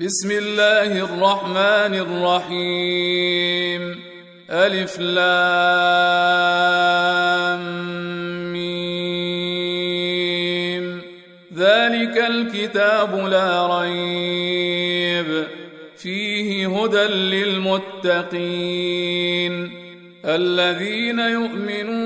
[0.00, 4.00] بسم الله الرحمن الرحيم.
[4.50, 5.22] ألف لام
[8.52, 11.02] ميم.
[11.56, 15.46] ذلك الكتاب لا ريب.
[15.96, 18.26] فيه هدى للمتقين.
[20.24, 22.05] الذين يؤمنون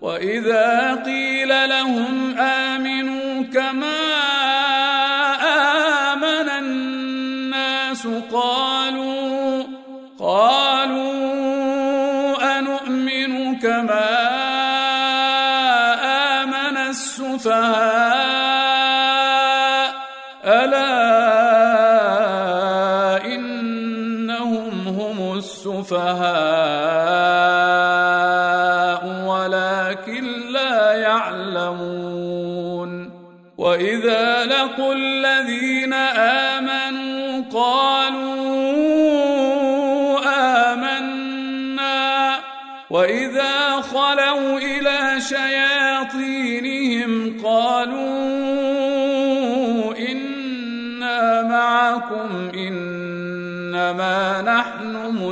[0.00, 2.89] وإذا قيل لهم آمنوا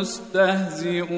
[0.08, 1.08] نحن مستهزئون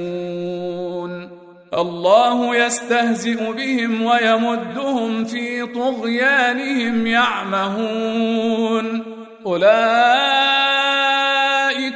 [1.74, 9.02] الله يستهزئ بهم ويمدهم في طغيانهم يعمهون.
[9.46, 9.70] أولئك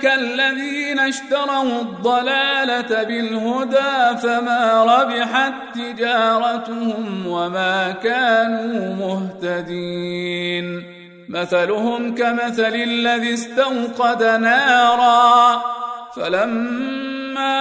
[0.04, 10.82] الذين اشتروا الضلالة بالهدى فما ربحت تجارتهم وما كانوا مهتدين.
[11.28, 15.62] مثلهم كمثل الذي استوقد نارا.
[16.16, 17.54] فلما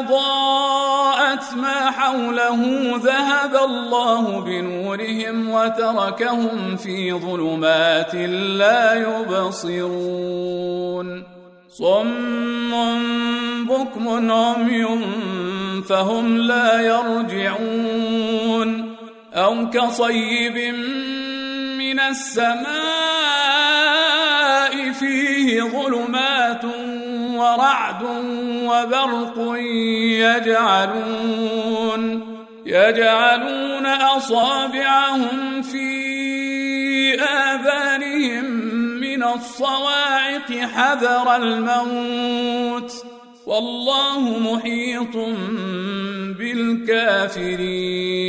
[0.00, 10.56] أضاءت ما حوله ذهب الله بنورهم وتركهم في ظلمات لا يبصرون.
[11.72, 12.70] صم
[13.66, 14.86] بكم عمي
[15.88, 18.96] فهم لا يرجعون.
[19.34, 20.74] أو كصيب
[21.78, 22.66] من السماء
[24.92, 26.25] فيه ظلمات
[27.38, 28.02] ورعد
[28.64, 29.56] وبرق
[30.36, 32.02] يجعلون
[32.66, 35.96] يجعلون أصابعهم في
[37.22, 38.44] آذانهم
[39.00, 42.92] من الصواعق حذر الموت
[43.46, 45.16] والله محيط
[47.48, 48.26] بالكافرين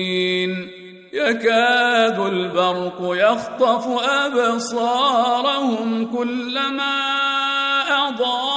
[1.13, 3.87] يكاد البرق يخطف
[4.25, 6.97] أبصارهم كلما
[8.07, 8.56] أضاء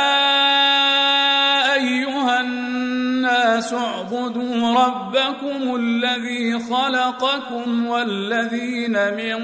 [6.01, 9.39] الذي خلقكم والذين من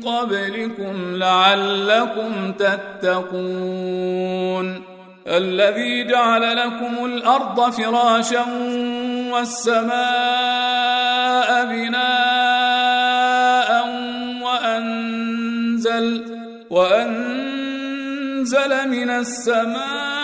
[0.00, 4.12] قبلكم لعلكم تتقون.
[5.26, 8.44] الذي جعل لكم الأرض فراشا
[9.30, 9.92] والسماء
[11.64, 12.10] بناء
[14.42, 16.24] وأنزل
[16.70, 17.92] وأنزل
[18.88, 20.21] من السماء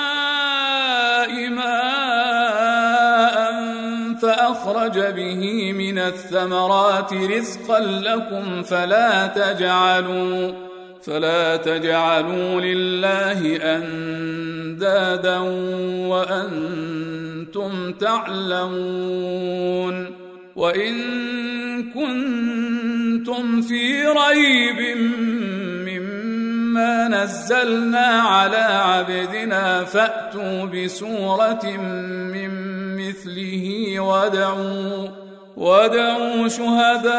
[4.29, 10.53] فأخرج به من الثمرات رزقا لكم فلا تجعلوا
[11.03, 15.39] فلا تجعلوا لله أندادا
[16.09, 19.39] وأنتم تعلمون.
[20.57, 20.95] وإن
[21.93, 24.97] كنتم في ريب
[27.09, 31.67] نزلنا على عبدنا فأتوا بسورة
[32.33, 32.51] من
[32.97, 35.09] مثله وادعوا
[35.57, 37.19] وادعوا شهداءكم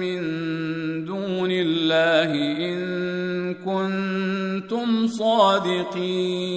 [0.00, 0.20] من
[1.04, 2.32] دون الله
[2.70, 6.56] إن كنتم صادقين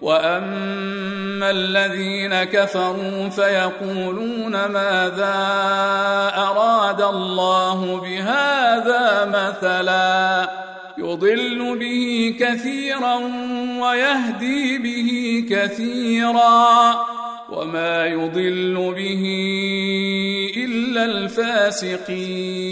[0.00, 5.34] واما الذين كفروا فيقولون ماذا
[6.34, 10.50] اراد الله بهذا مثلا
[10.98, 13.14] يضل به كثيرا
[13.80, 16.94] ويهدي به كثيرا
[17.50, 19.24] وما يضل به
[20.56, 22.68] الا الفاسقين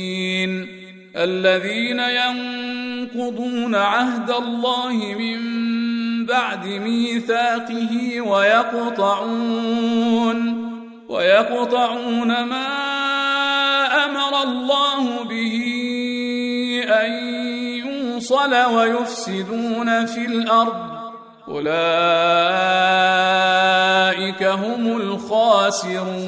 [1.16, 5.65] الذين ينقضون عهد الله من
[6.26, 9.56] بعد ميثاقه ويقطعون
[11.09, 12.66] ويقطعون ما
[14.04, 15.62] أمر الله به
[16.88, 17.12] أن
[17.87, 20.97] يوصل ويفسدون في الأرض.
[21.49, 21.66] أولئك
[24.42, 26.26] هم الخاسرون.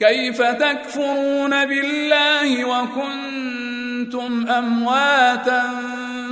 [0.00, 5.93] كيف تكفرون بالله وكنتم أمواتا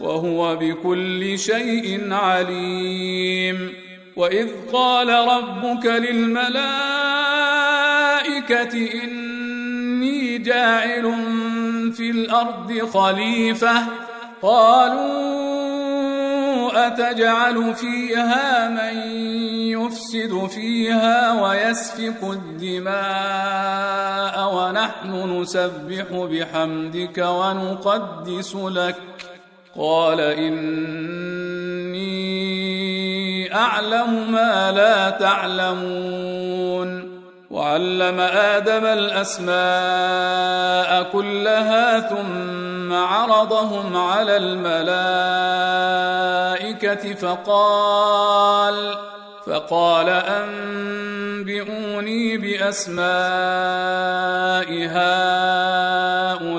[0.00, 3.72] وهو بكل شيء عليم.
[4.16, 6.64] وإذ قال ربك للملائكة
[9.04, 11.14] إني جاعل
[11.92, 13.82] في الأرض خليفة.
[14.42, 15.58] قالوا
[16.86, 18.98] أتجعل فيها من
[19.70, 22.94] يفسد فيها ويسفك الدماء
[24.54, 29.17] ونحن نسبح بحمدك ونقدس لك.
[29.78, 30.58] قال إني
[33.54, 37.08] أعلم ما لا تعلمون.
[37.50, 39.52] وعلم آدم الأسماء
[41.12, 44.94] كلها ثم عرضهم على الملائكة
[47.14, 48.94] فقال
[49.46, 51.56] فقال أنبئوني
[52.36, 53.08] بأسماء
[54.90, 56.58] هؤلاء.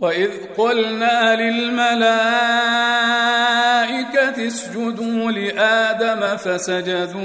[0.00, 2.08] واذ قلنا للملائكه
[4.46, 7.18] اسجدوا لادم فسجدوا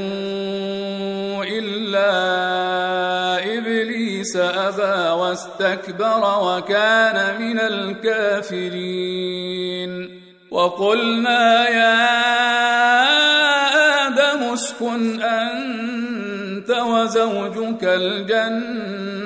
[1.44, 2.13] الا
[3.58, 9.13] ابليس ابى واستكبر وكان من الكافرين
[10.51, 12.03] وقلنا يا
[14.08, 15.22] آدم اسكن
[16.63, 19.24] انت وزوجك الجنة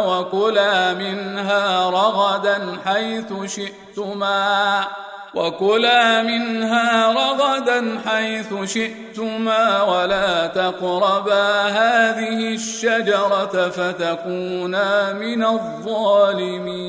[0.00, 4.86] وكلا منها رغدا حيث شئتما
[5.34, 16.88] وكلا منها رغدا حيث شئتما ولا تقربا هذه الشجرة فتكونا من الظالمين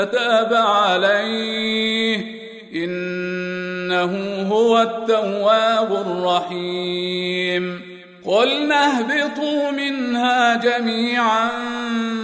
[0.00, 2.40] فتاب عليه.
[2.74, 4.12] إنه
[4.48, 7.82] هو التواب الرحيم.
[8.24, 11.48] قلنا اهبطوا منها جميعا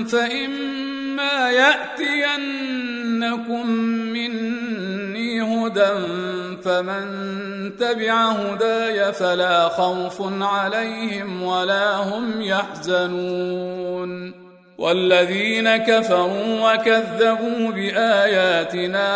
[0.09, 3.71] فإما يأتينكم
[4.12, 5.95] مني هدى
[6.64, 7.06] فمن
[7.76, 14.46] تبع هداي فلا خوف عليهم ولا هم يحزنون.
[14.78, 19.09] والذين كفروا وكذبوا بآياتنا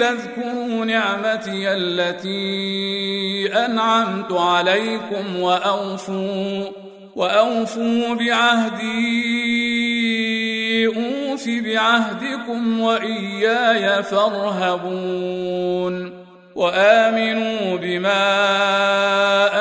[0.03, 6.82] اذكروا نعمتي التي أنعمت عليكم وأوفوا
[7.15, 9.43] وأوفوا بعهدي
[10.87, 15.63] أوف بعهدكم وإياي فارهبون.
[16.55, 18.23] وآمنوا بما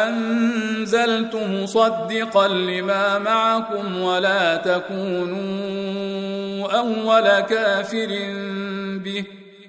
[0.09, 5.83] انزلت مصدقا لما معكم ولا تكونوا
[6.79, 8.09] أول كافر
[9.05, 9.25] به.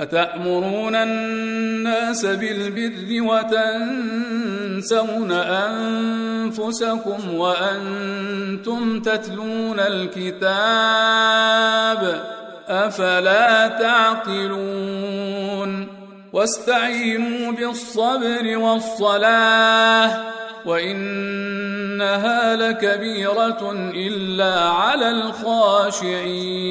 [0.00, 10.40] أتأمرون الناس بالبر وتنسون أنفسكم وأنتم تتلون الكتاب
[12.68, 15.20] أفلا تعقلون
[16.32, 20.20] واستعينوا بالصبر والصلاة
[20.66, 26.70] وإنها لكبيرة إلا على الخاشعين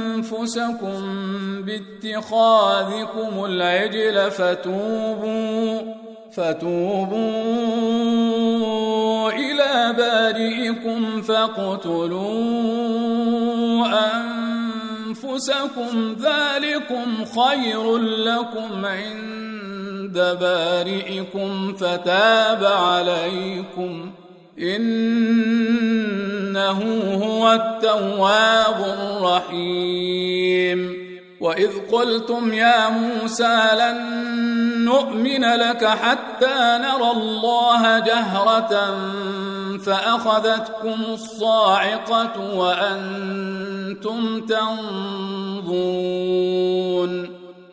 [0.21, 1.01] أنفسكم
[1.61, 5.81] باتخاذكم العجل فتوبوا
[6.31, 7.21] فتوبوا
[9.31, 12.21] إلى بارئكم فاقتلوا
[15.07, 24.11] أنفسكم ذلكم خير لكم عند بارئكم فتاب عليكم.
[24.59, 25.99] إنه
[27.23, 31.01] هو التواب الرحيم.
[31.41, 33.97] وإذ قلتم يا موسى لن
[34.85, 38.97] نؤمن لك حتى نرى الله جهرة
[39.85, 45.81] فأخذتكم الصاعقة وأنتم تنظرون.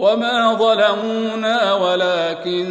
[0.00, 2.66] وما ظلمونا ولكن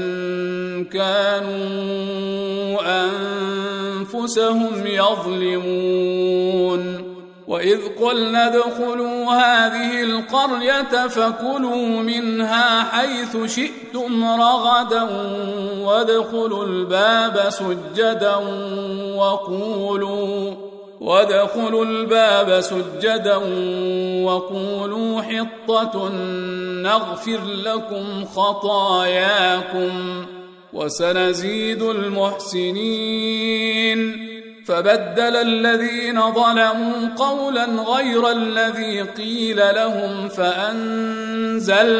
[0.93, 5.99] كانوا انفسهم يظلمون
[7.47, 15.07] واذ قلنا ادخلوا هذه القريه فكلوا منها حيث شئتم رغدا
[15.81, 18.35] وادخلوا الباب سجدا
[19.15, 20.68] وقولوا
[20.99, 23.35] وادخلوا الباب سجدا
[24.25, 26.09] وقولوا حطة
[26.83, 30.25] نغفر لكم خطاياكم
[30.73, 33.59] وسنزيد المحسنين.
[34.69, 41.99] فبدل الذين ظلموا قولا غير الذي قيل لهم فأنزلنا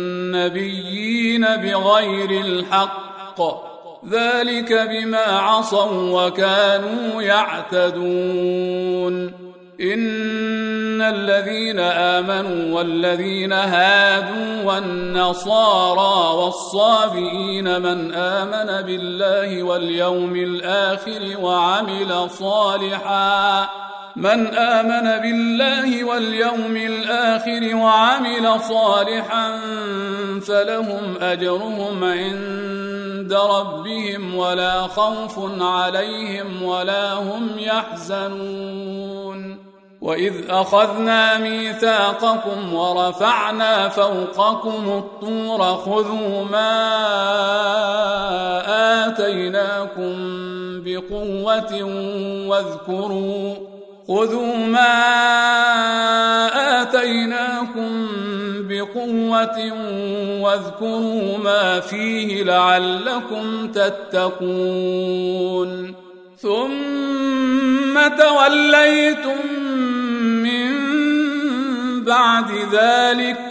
[0.35, 3.41] النبيين بغير الحق
[4.09, 8.81] ذلك بما عصوا وكانوا يعتدون.
[9.81, 23.69] إن الذين آمنوا والذين هادوا والنصارى والصابئين من آمن بالله واليوم الآخر وعمل صالحا
[24.15, 29.59] من آمن بالله واليوم الآخر وعمل صالحا
[30.47, 39.21] فلهم أجرهم عند ربهم ولا خوف عليهم ولا هم يحزنون.
[40.01, 46.81] وإذ أخذنا ميثاقكم ورفعنا فوقكم الطور خذوا ما
[49.07, 50.13] آتيناكم
[50.83, 51.83] بقوة
[52.47, 53.55] واذكروا
[54.07, 55.01] خذوا ما
[56.81, 58.07] اتيناكم
[58.69, 59.73] بقوه
[60.41, 64.91] واذكروا ما فيه لعلكم تتقون
[66.37, 69.61] ثم توليتم
[72.11, 73.50] بعد ذلك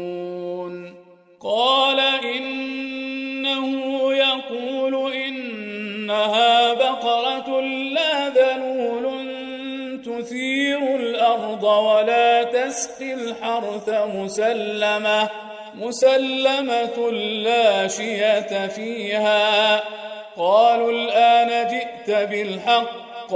[11.63, 15.29] ولا تسقي الحرث مسلمة
[15.75, 17.11] مسلمة
[17.43, 19.83] لا شية فيها.
[20.37, 23.31] قالوا الآن جئت بالحق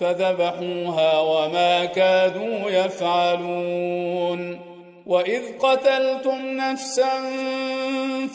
[0.00, 4.60] فذبحوها وما كادوا يفعلون.
[5.06, 7.10] وإذ قتلتم نفسا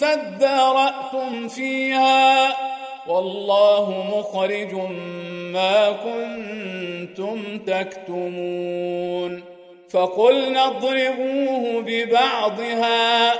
[0.02, 2.48] فادارأتم فيها
[3.08, 4.74] والله مخرج
[5.54, 9.44] ما كنتم تكتمون
[9.90, 13.34] فقلنا اضربوه ببعضها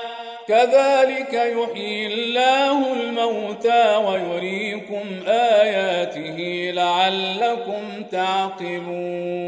[0.48, 9.48] كذلك يحيي الله الموتى ويريكم آياته لعلكم تعقلون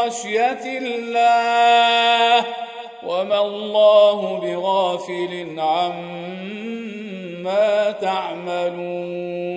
[0.00, 2.46] خشية الله
[3.06, 6.70] وما الله بغافل عما
[7.90, 9.50] تعملون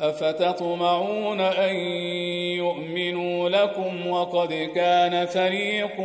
[0.00, 1.74] أفتطمعون أن
[2.56, 6.00] يؤمنوا لكم وقد كان فريق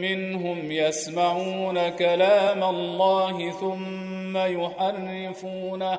[0.00, 5.98] منهم يسمعون كلام الله ثم يحرفونه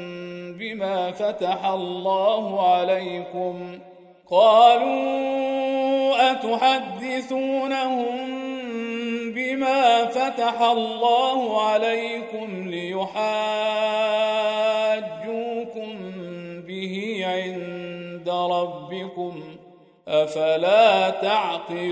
[0.71, 3.79] بما فتح الله عليكم.
[4.31, 8.15] قالوا أتحدثونهم
[9.35, 13.21] بما فتح الله عليكم ليحاجوكم
[16.67, 19.43] به عند ربكم
[20.07, 21.91] أفلا تعقلون.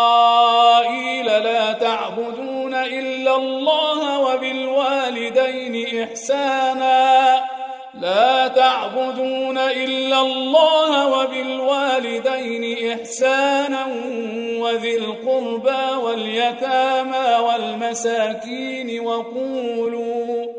[1.25, 7.39] لا تعبدون إلا الله وبالوالدين إحسانا.
[8.01, 13.85] لا تعبدون إلا الله وبالوالدين إحسانا
[14.59, 20.58] وذي القربى واليتامى والمساكين وقولوا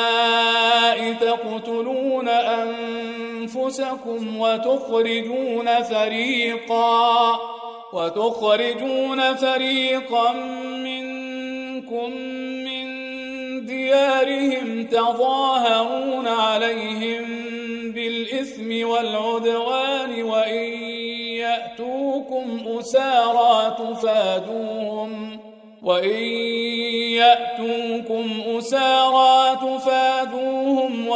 [3.71, 7.39] أنفسكم وتخرجون فريقا
[7.93, 10.33] وتخرجون فريقا
[10.75, 12.11] منكم
[12.65, 12.85] من
[13.65, 17.25] ديارهم تظاهرون عليهم
[17.91, 20.73] بالإثم والعدوان وإن
[21.39, 25.39] يأتوكم أسارى تفادوهم
[25.83, 26.23] وإن
[27.17, 30.70] يأتوكم أسارى تفادوهم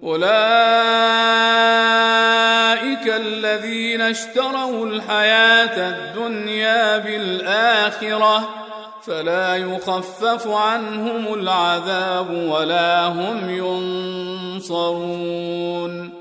[0.03, 0.31] أولئك
[3.07, 8.49] الذين اشتروا الحياة الدنيا بالآخرة
[9.03, 13.49] فلا يخفف عنهم العذاب ولا هم
[14.59, 16.20] ينصرون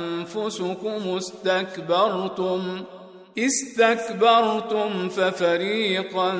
[1.17, 2.83] استكبرتم
[3.37, 6.31] استكبرتم ففريقا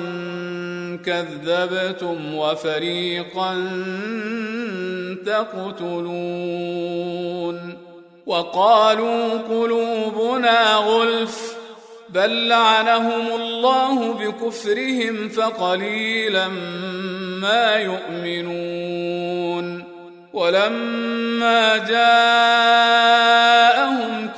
[1.06, 3.54] كذبتم وفريقا
[5.26, 6.78] تقتلون.
[8.26, 11.56] وقالوا قلوبنا غلف
[12.08, 16.48] بل لعنهم الله بكفرهم فقليلا
[17.42, 19.84] ما يؤمنون.
[20.32, 23.71] ولما جاءهم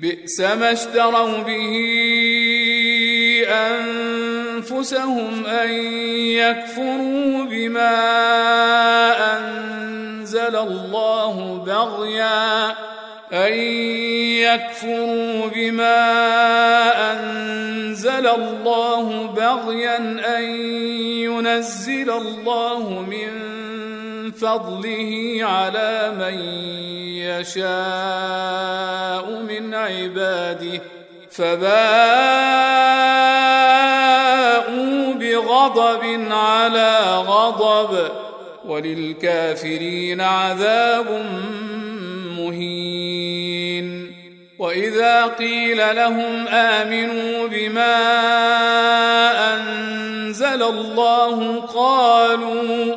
[0.00, 1.74] بئس ما اشتروا به
[3.48, 5.70] أنفسهم أن
[6.40, 7.96] يكفروا بما
[9.38, 12.70] أنزل الله بغيا
[13.32, 13.52] أن
[14.40, 16.02] يكفروا بما
[17.12, 19.98] أنزل الله بغيا
[20.38, 20.44] أن
[21.28, 23.60] ينزل الله من
[24.30, 26.38] فضله على من
[27.16, 27.70] يشاء
[29.48, 30.80] من عباده
[31.30, 31.70] فباءوا
[35.14, 38.10] بغضب على غضب
[38.64, 41.26] وللكافرين عذاب
[42.38, 44.10] مهين
[44.58, 47.96] وإذا قيل لهم آمنوا بما
[49.54, 52.96] أنزل الله قالوا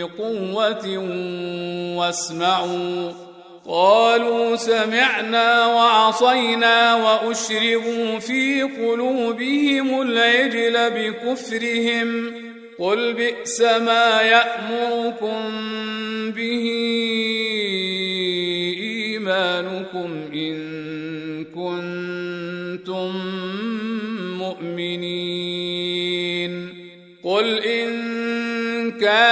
[0.00, 0.98] بقوة
[1.98, 3.12] واسمعوا.
[3.68, 12.32] قالوا سمعنا وعصينا وأشربوا في قلوبهم العجل بكفرهم.
[12.78, 15.50] قل بئس ما يأمركم
[16.30, 16.70] به
[18.80, 20.69] إيمانكم إن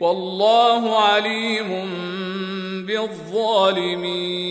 [0.00, 1.90] والله عليم
[2.86, 4.46] بالظالمين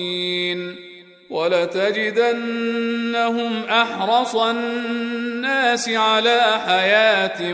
[1.29, 2.73] ولتجدنهم
[3.63, 7.53] أحرص الناس على حياة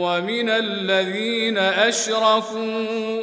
[0.00, 3.22] ومن الذين اشركوا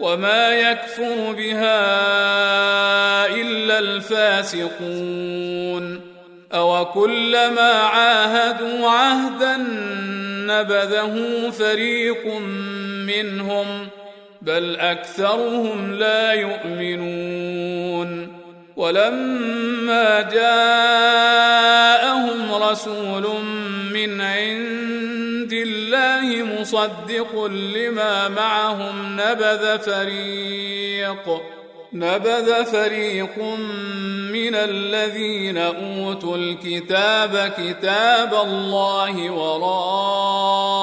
[0.00, 1.80] وما يكفر بها
[3.26, 5.30] إلا الفاسقون.
[6.52, 9.56] اوكلما عاهدوا عهدا
[10.46, 12.26] نبذه فريق
[13.06, 13.88] منهم
[14.42, 18.40] بل أكثرهم لا يؤمنون.
[18.76, 21.42] ولما جاءهم
[22.62, 23.26] رسول
[23.92, 24.79] من عند
[25.62, 31.40] الله مصدق لما معهم نبذ فريق.
[31.92, 33.38] نبذ فريق
[34.32, 40.82] من الذين أوتوا الكتاب كتاب الله وراء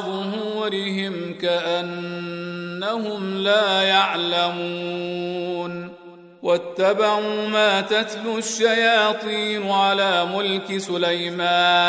[0.00, 5.38] ظهورهم كأنهم لا يعلمون.
[6.42, 11.88] واتبعوا ما تتلو الشياطين على ملك سليمان.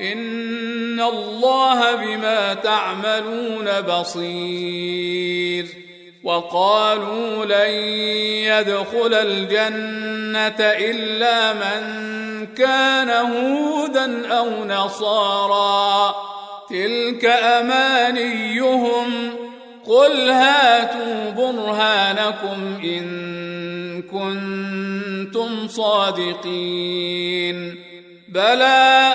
[0.00, 5.66] ان الله بما تعملون بصير
[6.24, 7.70] وقالوا لن
[8.44, 12.06] يدخل الجنه الا من
[12.46, 16.14] كان هودا أو نصارى
[16.70, 19.06] تلك امانيهم
[19.86, 23.06] قل هاتوا برهانكم ان
[24.02, 27.56] كنتم صادقين
[28.28, 29.14] بلى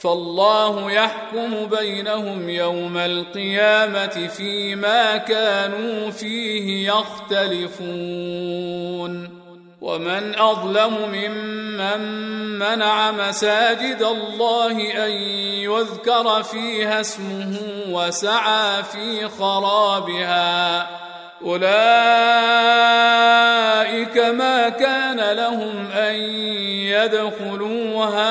[0.00, 7.80] فالله يحكم بينهم يوم القيامة فيما كانوا فيه يختلفون.
[9.80, 12.00] ومن أظلم ممن
[12.58, 15.10] منع مساجد الله أن
[15.62, 17.56] يذكر فيها اسمه
[17.90, 20.86] وسعى في خرابها.
[21.44, 21.70] أولئك
[24.18, 26.14] ما كان لهم أن
[26.90, 28.30] يدخلوها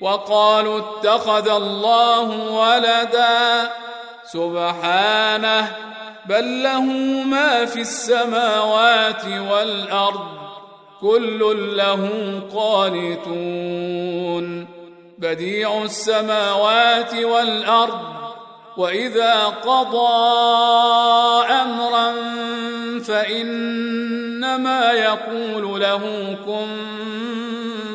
[0.00, 3.70] وقالوا اتخذ الله ولدا
[4.32, 5.76] سبحانه
[6.26, 6.82] بل له
[7.24, 10.26] ما في السماوات والأرض
[11.00, 12.10] كل له
[12.54, 14.06] قانتون.
[15.18, 18.00] بديع السماوات والأرض
[18.76, 20.26] وإذا قضى
[21.46, 22.12] أمرا
[23.00, 26.66] فإنما يقول له كن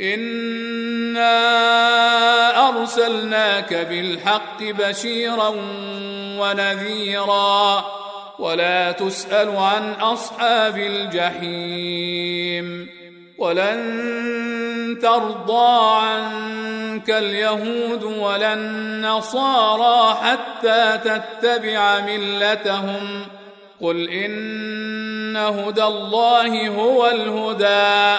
[0.00, 1.38] انا
[2.68, 5.54] ارسلناك بالحق بشيرا
[6.38, 7.84] ونذيرا
[8.38, 12.08] ولا تسال عن اصحاب الجحيم
[13.38, 23.26] ولن ترضى عنك اليهود ولا النصارى حتى تتبع ملتهم
[23.80, 28.18] قل ان هدى الله هو الهدى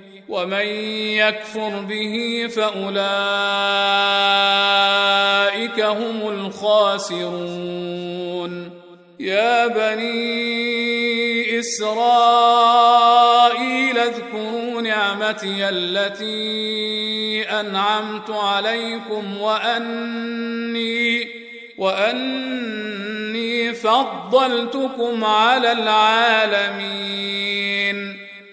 [0.31, 0.65] ومن
[1.19, 2.99] يكفر به فأولئك
[5.79, 7.51] هم الخاسرون.
[9.19, 11.97] يا بني إسرائيل
[13.97, 21.27] اذكروا نعمتي التي أنعمت عليكم وأني
[21.77, 27.50] وأني فضلتكم على العالمين.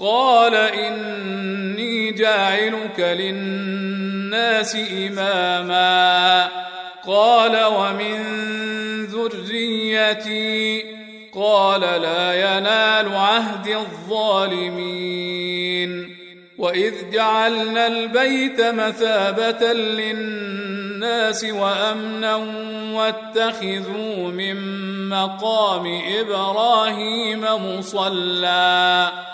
[0.00, 6.48] قال إني جاعلك للناس إماما.
[7.06, 8.24] قال ومن
[9.06, 10.82] ذريتي.
[11.34, 15.04] قال لا ينال عهد الظالمين.
[16.58, 22.36] وإذ جعلنا البيت مثابة للناس وأمنا
[22.92, 24.56] واتخذوا من
[25.08, 29.33] مقام إبراهيم مصلى.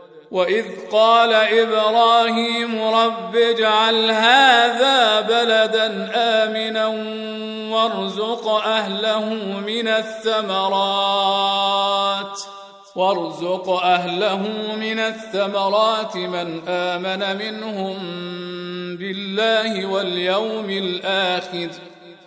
[0.31, 6.87] وإذ قال إبراهيم رب اجعل هذا بلدا آمنا
[7.75, 9.25] وارزق أهله
[9.67, 11.11] من الثمرات.
[12.95, 14.37] وارزق أهله
[14.75, 17.97] من الثمرات من آمن منهم
[18.97, 21.90] بالله واليوم الآخر.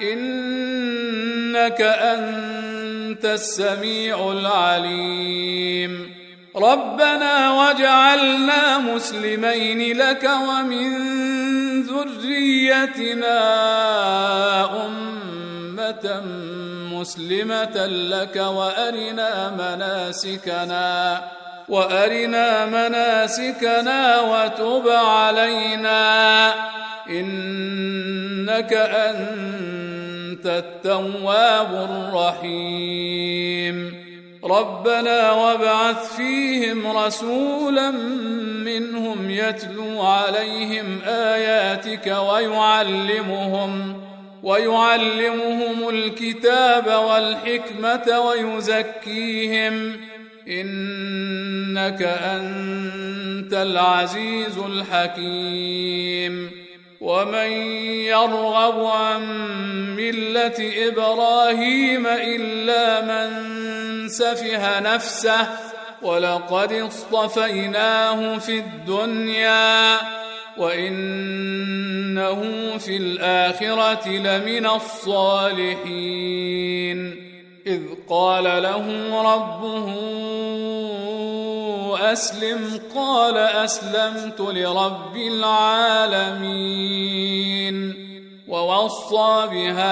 [0.00, 6.14] إنك أنت السميع العليم.
[6.56, 10.92] ربنا وجعلنا مسلمين لك ومن
[11.82, 13.38] ذريتنا
[14.86, 16.22] أمة
[16.92, 21.22] مسلمة لك وأرنا مناسكنا
[21.68, 26.54] وأرنا مناسكنا وتب علينا.
[27.10, 33.94] إنك أنت التواب الرحيم.
[34.44, 37.90] ربنا وابعث فيهم رسولا
[38.64, 44.00] منهم يتلو عليهم آياتك ويعلمهم
[44.42, 49.96] ويعلمهم الكتاب والحكمة ويزكيهم.
[50.48, 56.63] إنك أنت العزيز الحكيم.
[57.04, 57.52] ومن
[58.08, 59.22] يرغب عن
[59.96, 63.28] مله إبراهيم الا من
[64.08, 65.48] سفه نفسه
[66.02, 69.98] ولقد اصطفيناه في الدنيا
[70.56, 72.42] وانه
[72.78, 76.14] في الاخره لمن الصالحين
[77.66, 78.86] إذ قال له
[79.34, 79.94] ربه
[82.12, 86.74] أسلم قال أسلمت لرب العالمين.
[88.48, 89.90] ووصى بها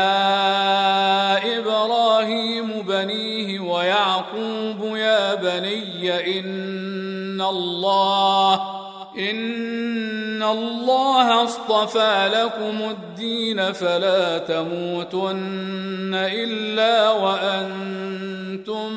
[1.59, 8.82] إبراهيم بنيه ويعقوب يا بني إن الله
[9.19, 18.89] إن الله اصطفى لكم الدين فلا تموتن إلا وأنتم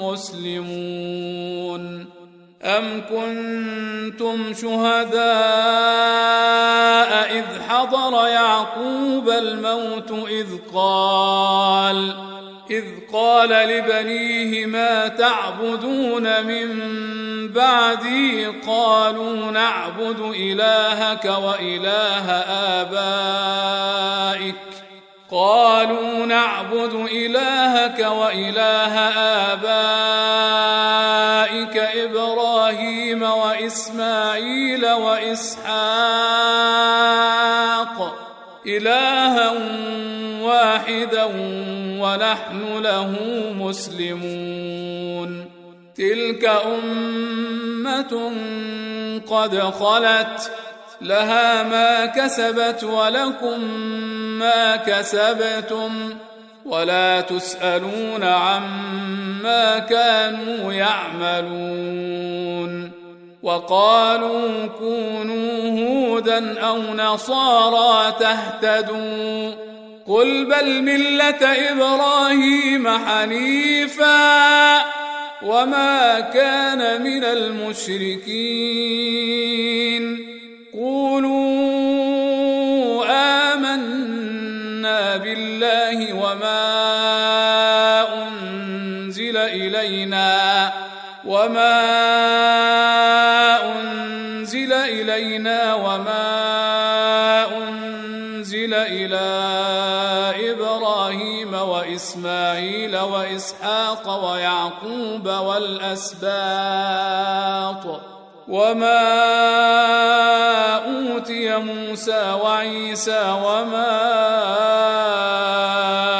[0.00, 2.06] مسلمون
[2.62, 5.18] أم كنتم شهداء
[7.38, 12.27] إذ حضر يعقوب الموت إذ قال
[12.70, 16.68] إذ قال لبنيه ما تعبدون من
[17.48, 22.30] بعدي؟ قالوا نعبد إلهك وإله
[22.80, 24.54] آبائك.
[25.30, 28.98] قالوا نعبد إلهك وإله
[29.52, 30.28] آبائك
[31.76, 35.68] إبراهيم وإسماعيل وإسحاق
[38.66, 39.52] إلها
[40.42, 41.24] واحدا
[42.00, 43.14] ونحن له
[43.58, 45.44] مسلمون.
[45.96, 48.32] تلك أمة
[49.30, 50.50] قد خلت
[51.02, 53.60] لها ما كسبت ولكم
[54.38, 56.14] ما كسبتم.
[56.64, 62.18] ولا تسألون عما كانوا يعملون.
[63.42, 69.52] وقالوا كونوا هودا أو نصارى تهتدوا.
[70.08, 74.84] قل بل ملة إبراهيم حنيفا
[75.42, 78.78] وما كان من المشركين.
[80.72, 81.58] قولوا
[83.54, 86.64] آمنا بالله وما
[88.22, 90.72] أنزل إلينا
[91.24, 92.37] وما
[102.28, 106.24] وإسماعيل وإسحاق ويعقوب والأسباط
[108.48, 109.00] وما
[110.76, 113.98] أوتي موسى وعيسى وما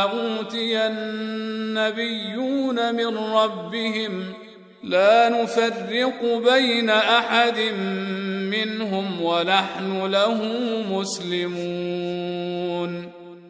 [0.03, 4.33] أوتي النبيون من ربهم
[4.83, 7.59] لا نفرق بين أحد
[8.51, 10.43] منهم ونحن له
[10.91, 12.39] مسلمون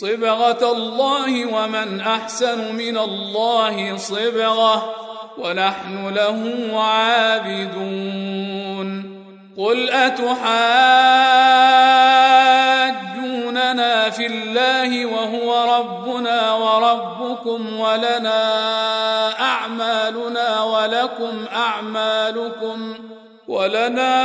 [0.00, 4.94] صبغة الله ومن أحسن من الله صبغة
[5.38, 8.38] ونحن له عابدون.
[9.58, 10.30] قل أتحاجوننا
[14.10, 18.42] في الله وهو ربنا وربكم ولنا
[19.40, 22.94] أعمالنا ولكم أعمالكم
[23.48, 24.18] ولنا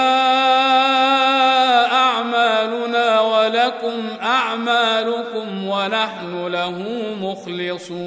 [3.83, 6.83] ولكم أعمالكم ونحن له
[7.21, 8.03] مخلصون.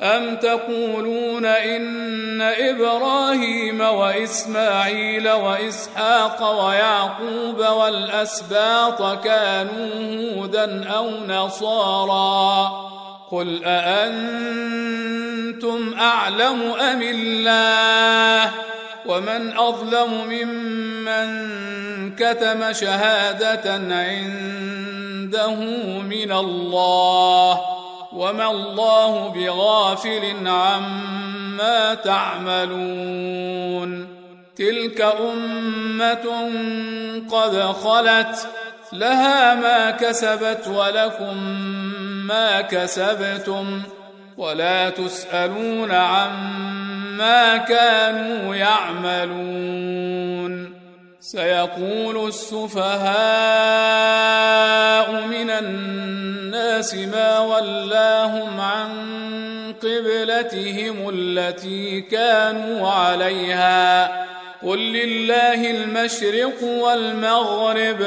[0.00, 9.90] أم تقولون إن إبراهيم وإسماعيل وإسحاق ويعقوب والأسباط كانوا
[10.34, 12.68] هودا أو نصارا؟
[13.30, 15.14] قل أأنتم
[15.98, 18.52] أعلم أم الله؟
[19.08, 21.26] ومن أظلم ممن
[22.16, 25.54] كتم شهادة عنده
[26.00, 27.60] من الله
[28.12, 33.36] وما الله بغافل عما تعملون.
[34.56, 36.50] تلك أمة
[37.30, 38.48] قد خلت
[38.92, 41.36] لها ما كسبت ولكم
[42.26, 43.82] ما كسبتم.
[44.38, 49.96] ولا تسألون عما كانوا يعملون.
[51.20, 52.86] سيقول السفهاء
[55.26, 58.88] من الناس ما ولاهم عن
[59.82, 64.06] قبلتهم التي كانوا عليها.
[64.62, 68.06] قل لله المشرق والمغرب.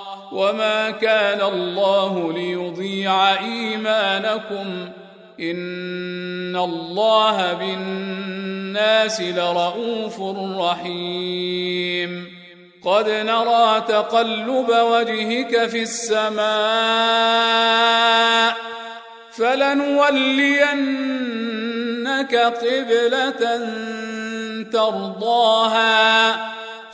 [0.31, 4.89] وما كان الله ليضيع ايمانكم
[5.39, 10.21] ان الله بالناس لرءوف
[10.59, 12.31] رحيم
[12.85, 16.41] قد نرى تقلب وجهك في السماء
[19.31, 20.75] فلنولينك
[22.35, 23.31] قبله
[24.71, 26.51] ترضاها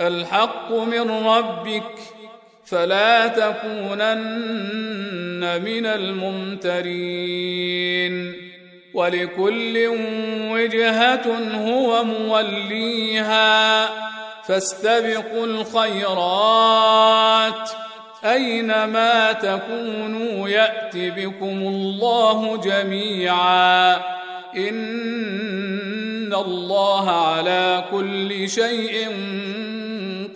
[0.00, 1.98] الحق من ربك
[2.64, 4.20] فلا تكونن
[5.64, 6.90] من الممترين.
[8.94, 9.88] ولكل
[10.50, 13.88] وجهة هو موليها.
[14.42, 17.70] فاستبقوا الخيرات.
[18.24, 23.96] أينما تكونوا يأت بكم الله جميعا.
[24.56, 29.08] إن الله على كل شيء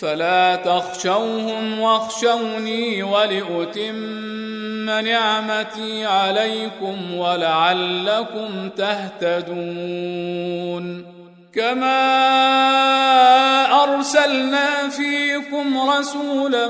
[0.00, 9.44] فلا تخشوهم واخشوني ولأتم نعمتي عليكم ولعلكم تهتدون
[11.54, 12.00] كما
[13.82, 16.68] أرسلنا فيكم رسولا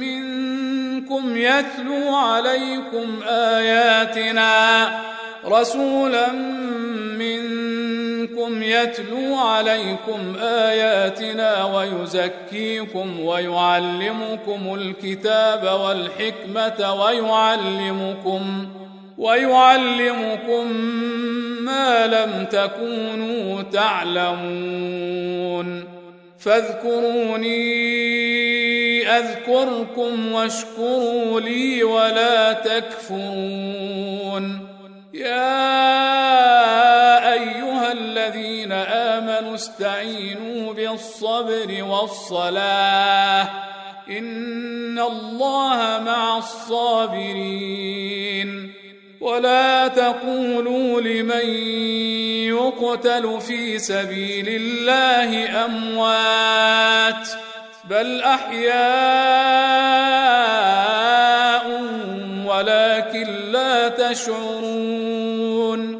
[0.00, 4.90] منكم يتلو عليكم آياتنا
[5.46, 6.32] رسولا
[8.50, 18.68] منكم يتلو عليكم آياتنا ويزكيكم ويعلمكم الكتاب والحكمة ويعلمكم
[19.18, 20.72] ويعلمكم
[21.60, 25.20] ما لم تكونوا تعلمون
[26.38, 27.60] فاذكروني
[29.08, 34.10] أذكركم واشكروا لي ولا تكفرون
[35.14, 36.09] يا
[39.60, 43.48] امنوا استعينوا بالصبر والصلاة.
[44.10, 48.00] إن الله مع الصابرين.
[49.20, 51.48] ولا تقولوا لمن
[52.48, 57.28] يقتل في سبيل الله أموات
[57.90, 58.80] بل أحياء
[62.46, 65.99] ولكن لا تشعرون.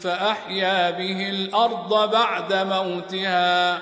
[0.00, 3.78] فأحيا به الأرض بعد موتها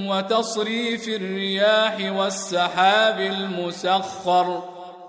[0.09, 4.63] وتصريف الرياح والسحاب المسخر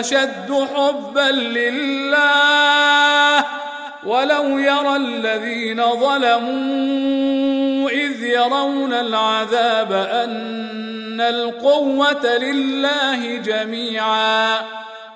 [0.00, 2.18] أشد حبا لله
[4.04, 14.60] ولو يرى الذين ظلموا إذ يرون العذاب أن القوة لله جميعا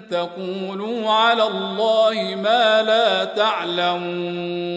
[0.00, 4.72] تقولوا على الله ما لا تعلمون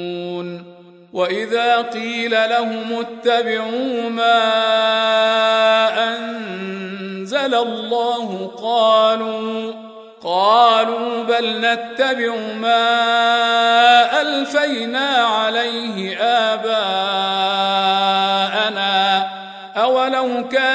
[1.13, 4.43] وإذا قيل لهم اتبعوا ما
[6.17, 9.73] أنزل الله قالوا
[10.23, 13.01] قالوا بل نتبع ما
[14.21, 17.25] ألفينا عليه آباءنا
[19.77, 20.74] أولو كان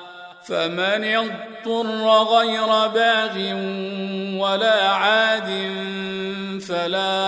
[0.45, 3.37] فمن اضطر غير باغ
[4.41, 5.49] ولا عاد
[6.67, 7.19] فلا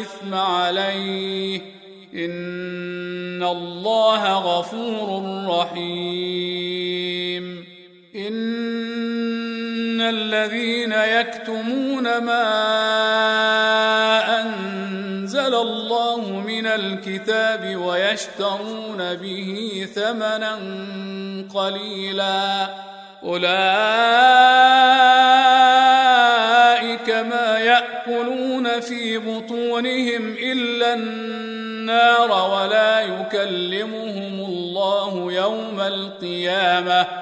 [0.00, 1.60] إثم عليه.
[2.14, 7.44] إن الله غفور رحيم.
[8.16, 13.81] إن الذين يكتمون ما
[16.82, 20.54] الكتاب ويشترون به ثمنا
[21.54, 22.68] قليلا.
[23.24, 23.52] أولئك
[27.10, 37.21] ما يأكلون في بطونهم إلا النار ولا يكلمهم الله يوم القيامة.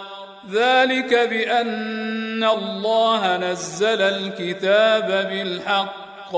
[0.53, 6.35] ذلك بأن الله نزل الكتاب بالحق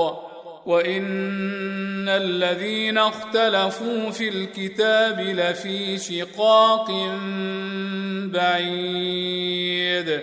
[0.66, 6.90] وإن الذين اختلفوا في الكتاب لفي شقاق
[8.32, 10.20] بعيد.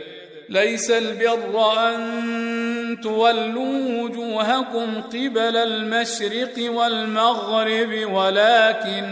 [0.49, 9.11] ليس البر أن تولوا وجوهكم قبل المشرق والمغرب ولكن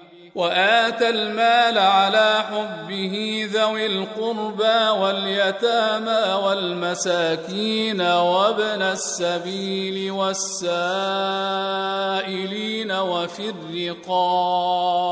[0.35, 10.51] وآتى المال على حبه ذوي القربى واليتامى والمساكين وابن السبيل والسائلين
[12.91, 15.11] وفي الرقاب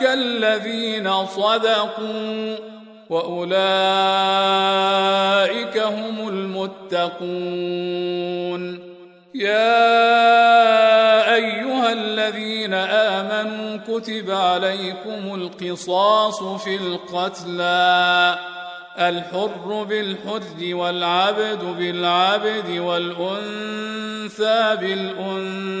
[0.00, 2.56] أولئك الذين صدقوا
[3.10, 3.50] وأولئك
[5.78, 7.30] هم المتقون.
[9.34, 9.74] يا
[11.34, 18.38] أيها الذين آمنوا كتب عليكم القصاص في القتلى
[18.98, 25.80] الحر بالحر والعبد بالعبد والأنثى بالأنثى.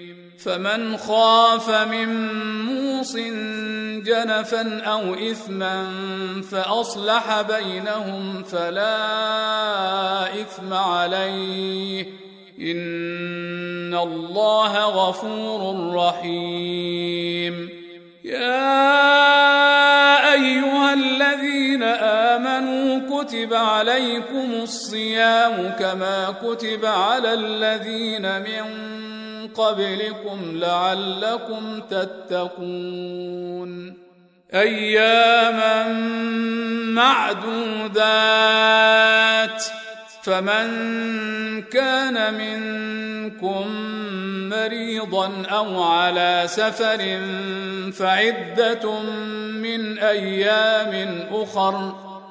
[0.45, 2.33] فمن خاف من
[2.65, 3.15] موص
[4.05, 5.85] جنفا أو إثما
[6.51, 12.05] فأصلح بينهم فلا إثم عليه.
[12.59, 17.69] إن الله غفور رحيم.
[18.23, 19.13] يا
[20.33, 28.91] أيها الذين آمنوا كتب عليكم الصيام كما كتب على الذين من
[29.57, 33.71] قبلكم لعلكم تتقون.
[34.53, 35.87] أياما
[36.93, 38.21] معدودات.
[40.23, 43.67] فمن كان منكم
[44.49, 47.19] مريضا أو على سفر
[47.91, 49.01] فعدة
[49.51, 51.95] من أيام أخر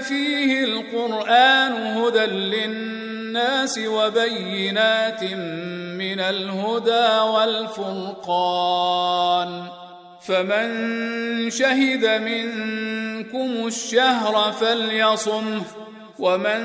[0.00, 5.24] فيه القرآن هدى للناس وبينات
[5.98, 7.20] من الهدى
[8.14, 9.02] والفرقان
[10.22, 15.62] فمن شهد منكم الشهر فليصمه
[16.18, 16.62] ومن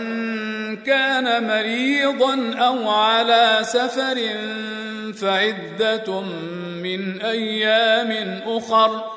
[0.78, 4.18] كان مريضا أو على سفر
[5.14, 6.22] فعدة
[6.84, 9.17] من أيام أخر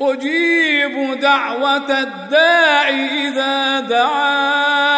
[0.00, 4.90] أجيب دعوة الداع إذا دعان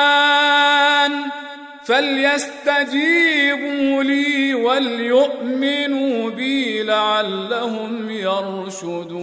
[1.85, 3.03] فليستجيبوا
[4.03, 9.23] لي وليؤمنوا بي لعلهم يرشدون.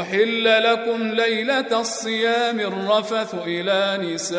[0.00, 4.38] أحل لكم ليلة الصيام الرفث إلى نسائكم.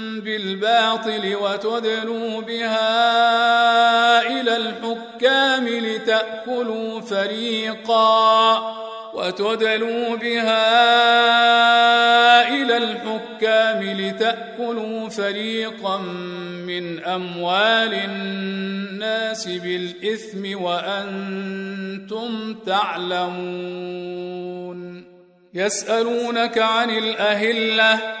[0.19, 2.91] بالباطل وتدلوا بها
[4.27, 8.81] إلى الحكام لتأكلوا فريقا
[9.13, 10.61] وتدلوا بها
[12.49, 15.97] إلى الحكام لتأكلوا فريقا
[16.67, 24.21] من أموال الناس بالإثم وأنتم تعلمون.
[25.53, 28.20] يسألونك عن الأهلة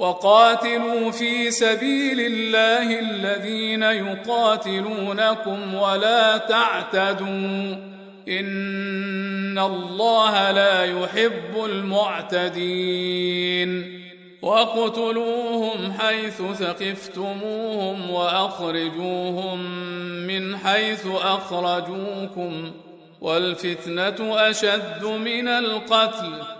[0.00, 7.76] وقاتلوا في سبيل الله الذين يقاتلونكم ولا تعتدوا.
[8.28, 14.00] إن الله لا يحب المعتدين.
[14.42, 19.60] واقتلوهم حيث ثقفتموهم وأخرجوهم
[20.26, 22.70] من حيث أخرجوكم.
[23.20, 26.59] والفتنة أشد من القتل.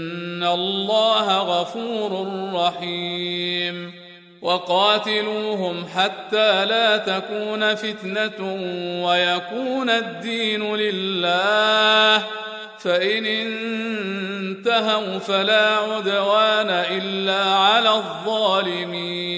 [0.43, 3.93] الله غفور رحيم
[4.41, 8.39] وقاتلوهم حتى لا تكون فتنه
[9.05, 12.23] ويكون الدين لله
[12.79, 19.31] فان انتهوا فلا عدوان الا على الظالمين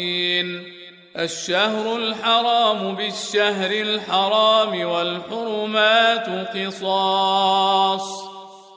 [1.18, 8.33] الشهر الحرام بالشهر الحرام والحرمات قصاص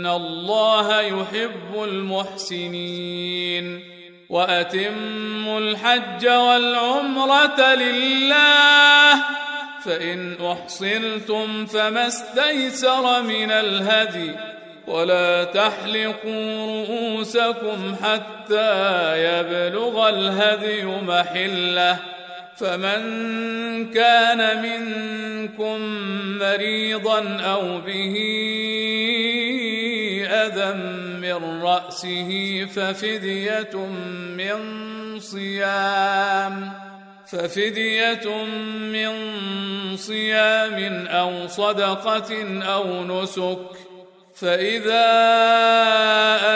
[0.00, 3.80] ان الله يحب المحسنين
[4.28, 9.24] واتموا الحج والعمره لله
[9.84, 14.32] فان احصرتم فما استيسر من الهدي
[14.86, 21.98] ولا تحلقوا رؤوسكم حتى يبلغ الهدي محله
[22.56, 23.00] فمن
[23.90, 25.80] كان منكم
[26.38, 28.16] مريضا أو به
[30.46, 30.72] اذى
[31.20, 32.30] من رأسه
[32.74, 33.76] ففدية
[34.36, 34.60] من
[35.20, 36.72] صيام
[37.26, 38.44] ففدية
[38.92, 39.12] من
[39.96, 43.58] صيام أو صدقة أو نسك.
[44.34, 45.06] فإذا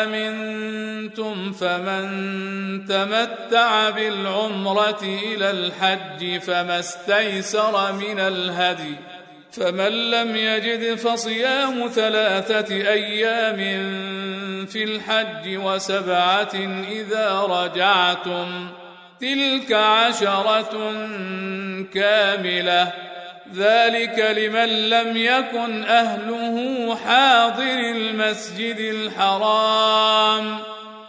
[0.04, 2.04] أمنتم فمن
[2.86, 8.96] تمتع بالعمرة إلى الحج فما استيسر من الهدي.
[9.56, 13.56] فمن لم يجد فصيام ثلاثة أيام
[14.66, 16.54] في الحج وسبعة
[16.88, 18.68] إذا رجعتم
[19.20, 20.92] تلك عشرة
[21.94, 22.92] كاملة.
[23.54, 30.73] ذلك لمن لم يكن أهله حاضر المسجد الحرام.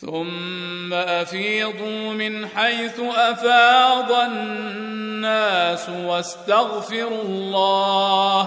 [0.00, 8.42] ثم أفيضوا من حيث أفاض الناس واستغفروا الله.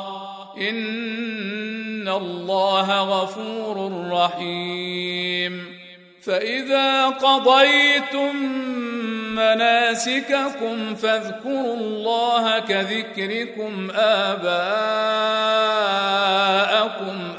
[0.57, 5.70] إن الله غفور رحيم.
[6.23, 8.35] فإذا قضيتم
[9.35, 14.51] مناسككم فاذكروا الله كذكركم آباءكم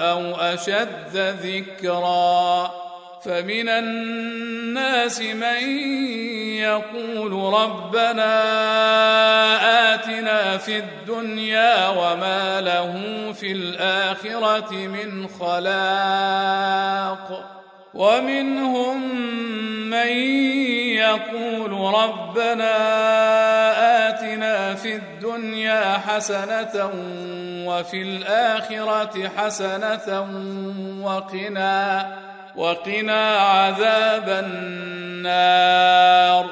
[0.01, 2.71] أو أشد ذكرا
[3.25, 5.69] فمن الناس من
[6.59, 8.35] يقول ربنا
[9.95, 13.03] آتنا في الدنيا وما له
[13.33, 16.03] في الآخرة من خلاق
[17.95, 19.17] ومنهم
[19.91, 20.09] من
[20.97, 22.75] يقول ربنا
[24.09, 26.91] آتنا في الدنيا حسنة
[27.67, 30.27] وفي الآخرة حسنة
[31.03, 32.07] وقنا
[32.57, 36.47] وقنا عذاب النار.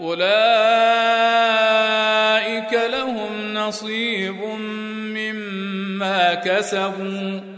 [0.00, 0.28] أولئك
[2.72, 4.40] لهم نصيب
[5.14, 7.57] مما كسبوا.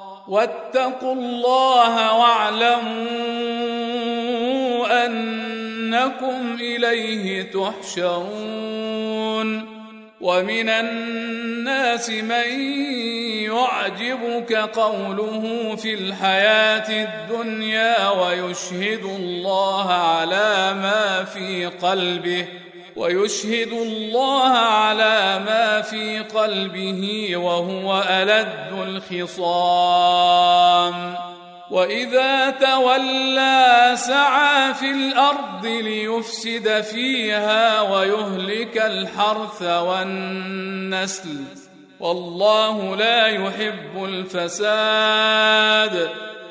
[0.31, 3.05] واتقوا الله واعلموا
[5.05, 9.01] أنكم إليه تحشرون
[10.21, 12.61] ومن الناس من
[13.43, 22.45] يعجبك قوله في الحياة الدنيا ويشهد الله على ما في قلبه
[22.95, 30.41] ويشهد الله على ما في قلبه وهو ألد الخصام.
[31.71, 41.29] وإذا تولى سعى في الأرض ليفسد فيها ويهلك الحرث والنسل.
[41.99, 46.09] والله لا يحب الفساد.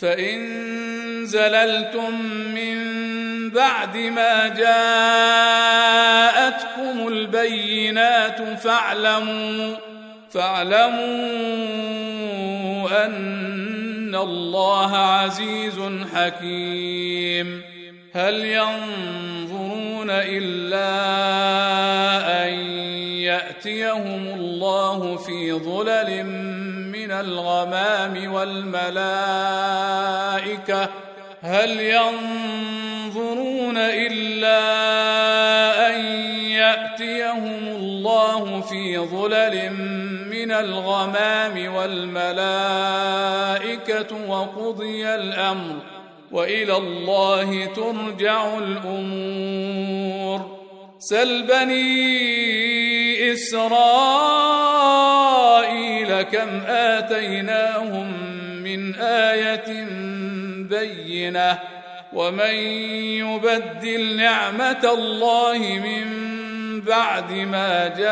[0.00, 2.14] فإن زللتم
[2.54, 2.80] من
[3.50, 4.78] بعد ما جاءتكم
[7.08, 9.76] البينات فاعلموا
[10.30, 11.00] فاعلموا
[13.06, 15.80] أن الله عزيز
[16.14, 17.62] حكيم.
[18.12, 20.90] هل ينظرون إلا
[22.44, 22.52] أن
[23.20, 26.24] يأتيهم الله في ظلل
[27.10, 28.88] من الغمام والملائكة
[31.42, 34.60] هل ينظرون إلا
[35.88, 36.00] أن
[36.50, 39.72] يأتيهم الله في ظلل
[40.30, 42.30] من الغمام والملائكة
[44.28, 45.76] وقضي الأمر
[46.32, 50.40] وإلى الله ترجع الأمور
[50.98, 52.89] سل بني
[53.20, 53.70] إسرائيل
[56.22, 58.12] كم آتيناهم
[58.62, 59.84] من آية
[60.70, 61.58] بينة
[62.12, 62.54] ومن
[63.24, 66.30] يبدل نعمة الله من
[66.80, 68.10] بعد ما جاءته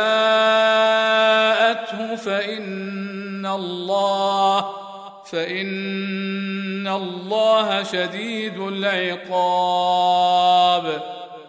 [2.17, 4.75] فإن الله
[5.33, 9.99] فإن الله شديد العقاب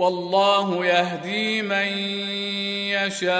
[0.00, 1.88] والله يهدي من
[2.88, 3.30] يشاء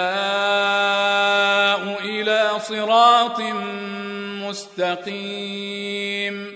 [2.05, 3.41] إلى صراط
[4.49, 6.55] مستقيم.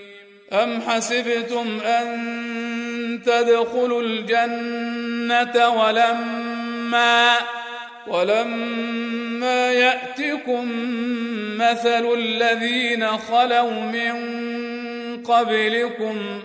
[0.53, 7.35] أم حسبتم أن تدخلوا الجنة ولما
[8.07, 10.71] ولما يأتكم
[11.57, 14.13] مثل الذين خلوا من
[15.23, 16.41] قبلكم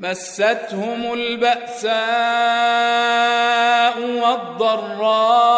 [0.00, 1.90] مستهم البأساء
[4.70, 5.50] والضراء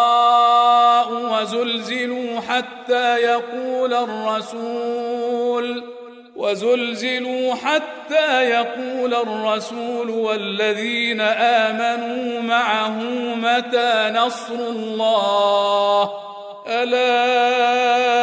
[1.13, 5.85] وزلزلوا حتى يقول الرسول
[6.37, 12.99] وزلزلوا حتى يقول الرسول والذين آمنوا معه
[13.37, 16.11] متى نصر الله؟
[16.67, 18.23] ألا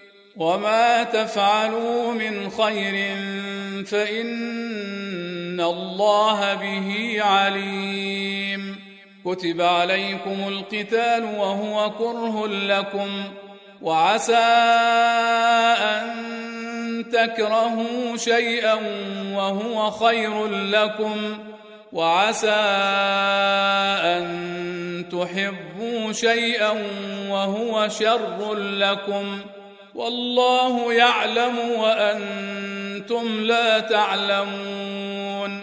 [0.41, 3.15] وما تفعلوا من خير
[3.85, 8.75] فإن الله به عليم
[9.25, 13.09] كتب عليكم القتال وهو كره لكم
[13.81, 14.35] وعسى
[15.93, 16.05] أن
[17.11, 18.79] تكرهوا شيئا
[19.33, 21.37] وهو خير لكم
[21.91, 22.61] وعسى
[24.17, 24.25] أن
[25.11, 26.73] تحبوا شيئا
[27.29, 29.39] وهو شر لكم
[30.01, 35.61] والله يعلم وأنتم لا تعلمون.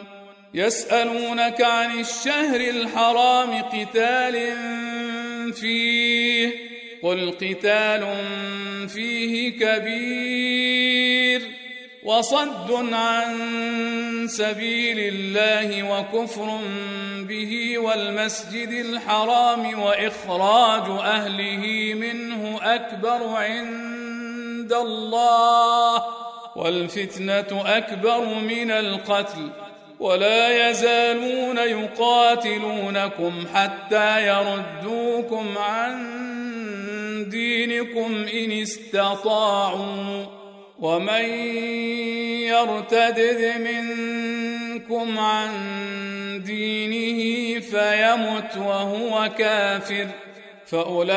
[0.54, 4.52] يسألونك عن الشهر الحرام قتال
[5.52, 6.50] فيه
[7.02, 8.06] قل قتال
[8.88, 11.42] فيه كبير
[12.04, 13.34] وصد عن
[14.28, 16.60] سبيل الله وكفر
[17.28, 23.98] به والمسجد الحرام وإخراج أهله منه أكبر عند
[24.72, 26.02] الله
[26.56, 29.50] والفتنة أكبر من القتل
[30.00, 35.98] ولا يزالون يقاتلونكم حتى يردوكم عن
[37.30, 40.24] دينكم إن استطاعوا
[40.78, 41.24] ومن
[42.48, 45.50] يرتدد منكم عن
[46.46, 50.06] دينه فيمت وهو كافر
[50.70, 51.08] فأولئك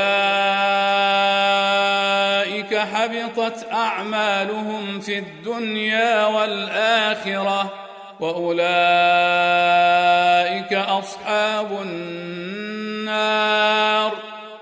[2.77, 7.73] حبطت أعمالهم في الدنيا والآخرة
[8.19, 8.73] وأولئك
[10.73, 13.31] أصحاب النار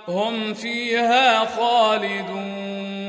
[0.07, 3.08] هم فيها خالدون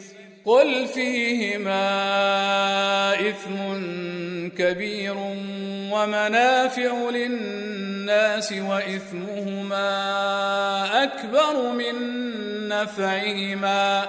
[0.45, 1.83] قل فيهما
[3.13, 3.57] إثم
[4.57, 5.15] كبير
[5.91, 9.83] ومنافع للناس وإثمهما
[11.03, 11.95] أكبر من
[12.67, 14.07] نفعهما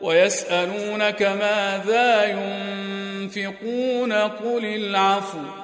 [0.00, 5.63] ويسألونك ماذا ينفقون قل العفو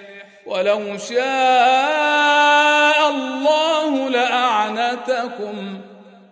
[0.45, 5.81] ولو شاء الله لأعنتكم.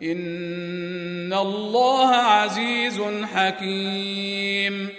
[0.04, 3.02] إن الله عزيز
[3.34, 4.90] حكيم.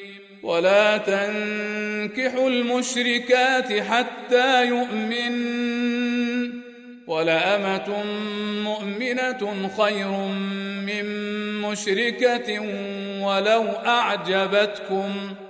[0.42, 5.60] ولا تنكحوا المشركات حتى يؤمن.
[7.06, 8.04] ولأمة
[8.64, 10.08] مؤمنة خير
[10.86, 11.04] من
[11.60, 12.60] مشركة
[13.22, 15.49] ولو أعجبتكم ۖ.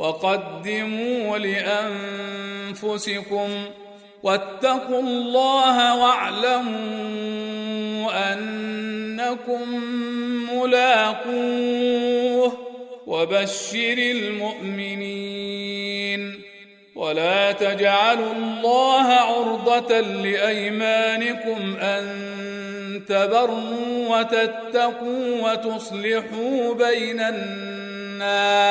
[0.00, 1.38] وقدموا
[2.68, 3.48] لأنفسكم
[4.22, 7.50] واتقوا الله واعلموا
[8.32, 9.84] أنكم
[10.54, 12.52] ملاقوه
[13.06, 15.60] وبشر المؤمنين
[16.96, 22.30] ولا تجعلوا الله عرضة لأيمانكم أن
[23.08, 27.20] تبروا وتتقوا وتصلحوا بين
[28.20, 28.70] الناس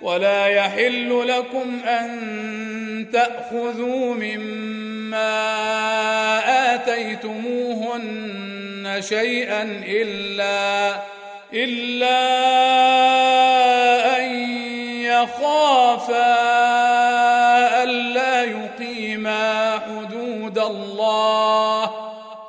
[0.00, 5.30] ولا يحل لكم أن تأخذوا مما
[6.74, 8.40] آتيتموهن
[9.00, 10.96] شيئا إلا
[11.52, 12.20] إلا
[14.16, 14.22] أن
[15.02, 16.40] يخافا
[17.82, 22.09] ألا يقيما حدود الله.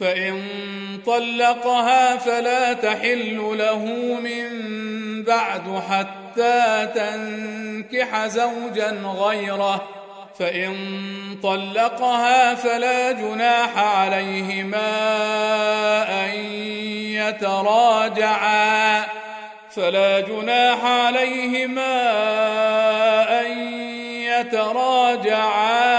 [0.00, 0.42] فإن
[1.06, 3.84] طلقها فلا تحل له
[4.20, 4.48] من
[5.24, 9.88] بعد حتى تنكح زوجا غيره.
[10.38, 10.74] فإن
[11.42, 14.88] طلقها فلا جناح عليهما
[16.24, 16.34] أن
[17.14, 19.04] يتراجعا.
[19.70, 22.00] فلا جناح عليهما
[23.40, 23.72] أن
[24.22, 25.98] يتراجعا.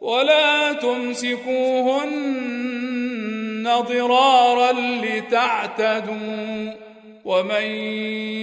[0.00, 2.10] ولا تمسكوهن
[3.88, 4.72] ضرارا
[5.02, 6.72] لتعتدوا
[7.24, 7.64] ومن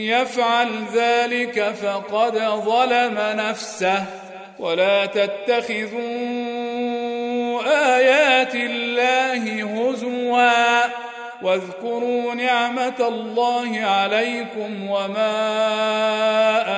[0.08, 4.06] يفعل ذلك فقد ظلم نفسه
[4.60, 5.98] ولا تتخذوا
[7.96, 10.82] آيات الله هزوا
[11.42, 15.38] واذكروا نعمة الله عليكم وما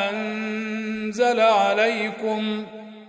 [0.10, 2.66] أنزل عليكم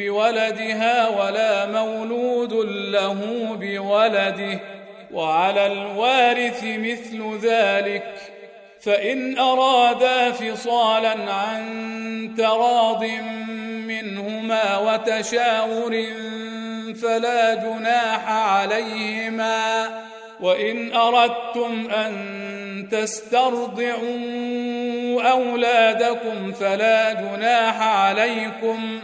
[0.00, 2.52] بولدها ولا مولود
[2.92, 3.18] له
[3.60, 4.60] بولده
[5.12, 8.14] وعلى الوارث مثل ذلك.
[8.80, 13.04] فإن أرادا فصالا عن تراض
[13.86, 16.04] منهما وتشاور
[17.02, 19.88] فلا جناح عليهما.
[20.40, 22.40] وإن أردتم أن
[22.90, 24.00] تسترضعوا
[25.30, 29.00] أولادكم فلا جناح عليكم.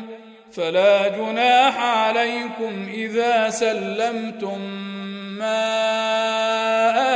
[0.56, 4.60] فلا جناح عليكم إذا سلمتم
[5.38, 5.64] ما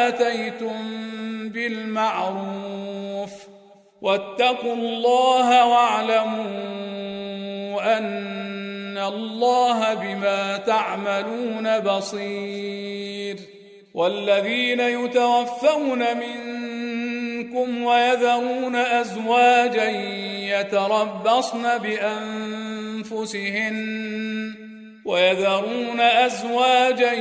[0.09, 1.09] آتيتم
[1.49, 3.31] بالمعروف
[4.03, 6.49] واتقوا الله واعلموا
[7.99, 13.60] أن الله بما تعملون بصير
[13.95, 19.91] والذين يتوفون منكم ويذرون أزواجا
[20.61, 23.21] يتربصن بأنفسهن
[25.05, 27.13] ويذرون أزواجا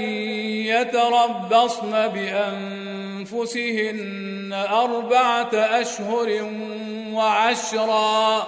[0.82, 3.70] يتربصن بأنفسهن
[4.70, 6.50] أربعة أشهر
[7.14, 8.48] وعشرا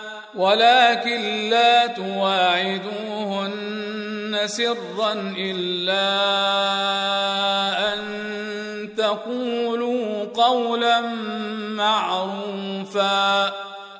[0.35, 3.61] ولكن لا تواعدوهن
[4.45, 6.03] سرا إلا
[7.93, 7.99] أن
[8.97, 11.01] تقولوا قولا
[11.77, 13.53] معروفا.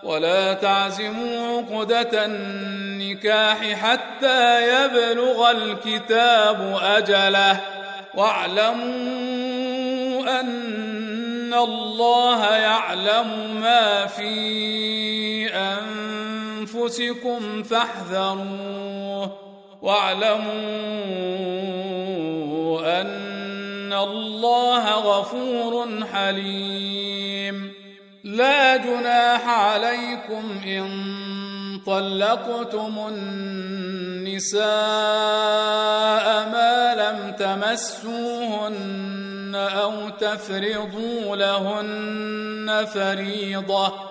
[0.04, 7.60] ولا تعزموا عقدة النكاح حتى يبلغ الكتاب أجله.
[8.14, 9.62] واعلموا
[10.40, 14.62] أن الله يعلم ما في
[16.62, 19.38] أنفسكم فاحذروه
[19.82, 20.52] واعلموا
[23.02, 27.74] أن الله غفور حليم.
[28.24, 30.92] لا جناح عليكم إن
[31.86, 34.62] طلقتم النساء
[36.52, 38.72] ما لم تمسوهن
[39.56, 44.11] أو تفرضوا لهن فريضة.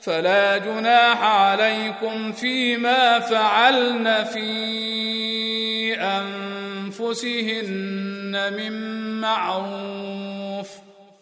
[0.00, 5.94] فلا جناح عليكم فيما فعلن في
[6.88, 8.72] أنفسهن من
[9.20, 10.68] معروف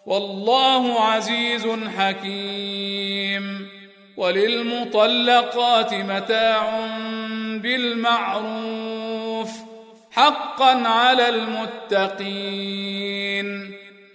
[0.07, 1.67] والله عزيز
[1.99, 3.69] حكيم
[4.17, 6.89] وللمطلقات متاع
[7.63, 9.51] بالمعروف
[10.11, 12.97] حقا على المتقين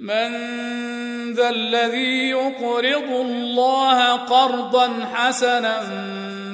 [0.00, 0.32] من
[1.34, 5.80] ذا الذي يقرض الله قرضا حسنا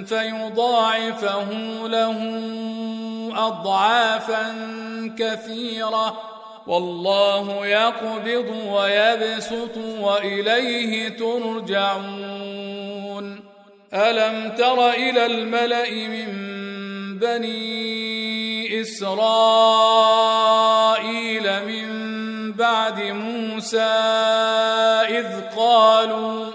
[0.07, 1.51] فيضاعفه
[1.87, 2.41] له
[3.37, 4.55] أضعافا
[5.19, 6.21] كثيرة
[6.66, 12.65] والله يقبض ويبسط وإليه ترجعون.
[13.95, 16.55] ألم تر إلى الملأ من
[17.19, 19.85] بني إسرائيل
[21.66, 22.05] من
[22.53, 23.34] بعد موسى
[25.09, 25.26] إذ
[25.56, 26.47] قالوا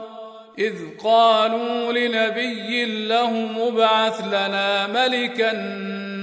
[0.59, 5.53] إذ قالوا لنبي له مبعث لنا ملكا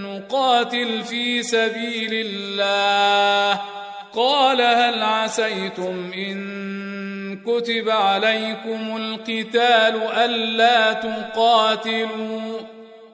[0.06, 3.60] نقاتل في سبيل الله.
[4.14, 12.75] قال هل عسيتم إن كتب عليكم القتال ألا تقاتلوا؟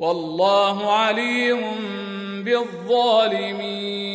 [0.00, 1.60] والله عليم
[2.44, 4.08] بالظالمين.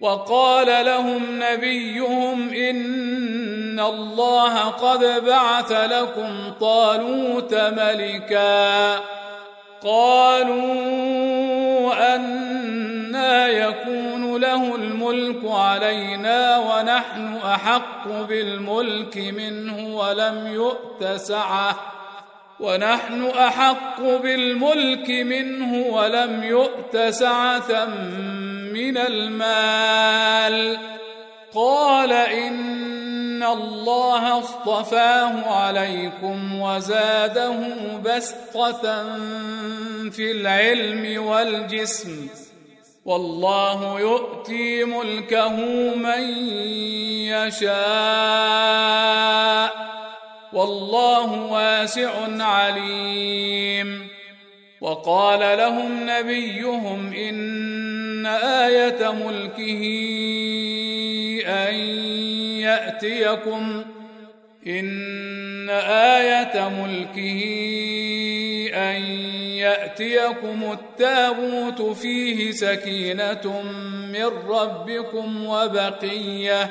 [0.00, 9.00] وقال لهم نبيهم إن الله قد بعث لكم طالوت ملكا.
[9.84, 10.94] قالوا
[12.16, 21.76] أنا يكون له الملك علينا ونحن أحق بالملك منه ولم يؤت سعة.
[22.64, 27.84] ونحن أحق بالملك منه ولم يؤت سعة
[28.72, 30.78] من المال.
[31.54, 37.56] قال إن الله اصطفاه عليكم وزاده
[38.04, 39.04] بسطة
[40.10, 42.28] في العلم والجسم.
[43.04, 45.56] والله يؤتي ملكه
[45.94, 46.22] من
[47.28, 47.74] يشاء.
[50.54, 52.10] والله واسع
[52.42, 54.08] عليم.
[54.80, 59.82] وقال لهم نبيهم إن آية ملكه
[61.46, 61.74] أن
[62.60, 63.84] يأتيكم
[64.66, 67.42] إن آية ملكه
[68.74, 69.02] أن
[69.56, 73.62] يأتيكم التابوت فيه سكينة
[74.12, 76.70] من ربكم وبقية.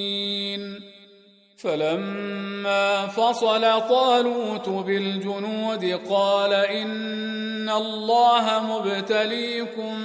[1.63, 9.95] فلما فصل طالوت بالجنود قال إن الله مبتليكم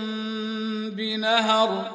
[0.90, 1.90] بنهر.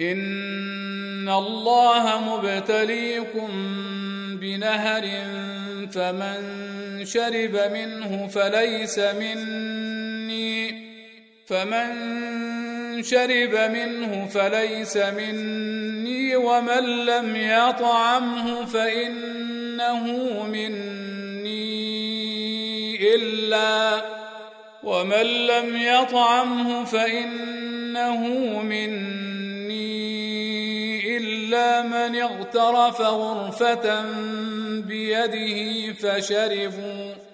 [0.00, 3.48] إن الله مبتليكم
[4.40, 5.02] بنهر
[5.92, 6.40] فمن
[7.04, 10.93] شرب منه فليس مني.
[11.46, 20.06] فمن شرب منه فليس مني ومن لم يطعمه فإنه
[20.46, 21.74] مني
[23.14, 24.04] إلا
[24.82, 28.28] ومن لم يطعمه فإنه
[28.62, 29.84] مني
[31.16, 34.04] إلا من اغترف غرفة
[34.80, 37.33] بيده فشربوا.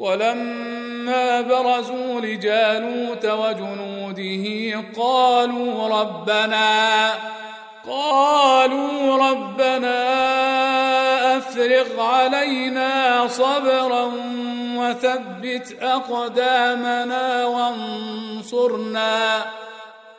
[0.00, 7.10] ولما برزوا لجالوت وجنوده قالوا ربنا
[7.88, 10.00] قالوا ربنا
[11.36, 14.12] أفرغ علينا صبرا
[14.76, 19.44] وثبت أقدامنا وانصرنا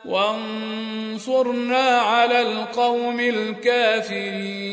[0.04, 4.72] وانصرنا على القوم الكافرين.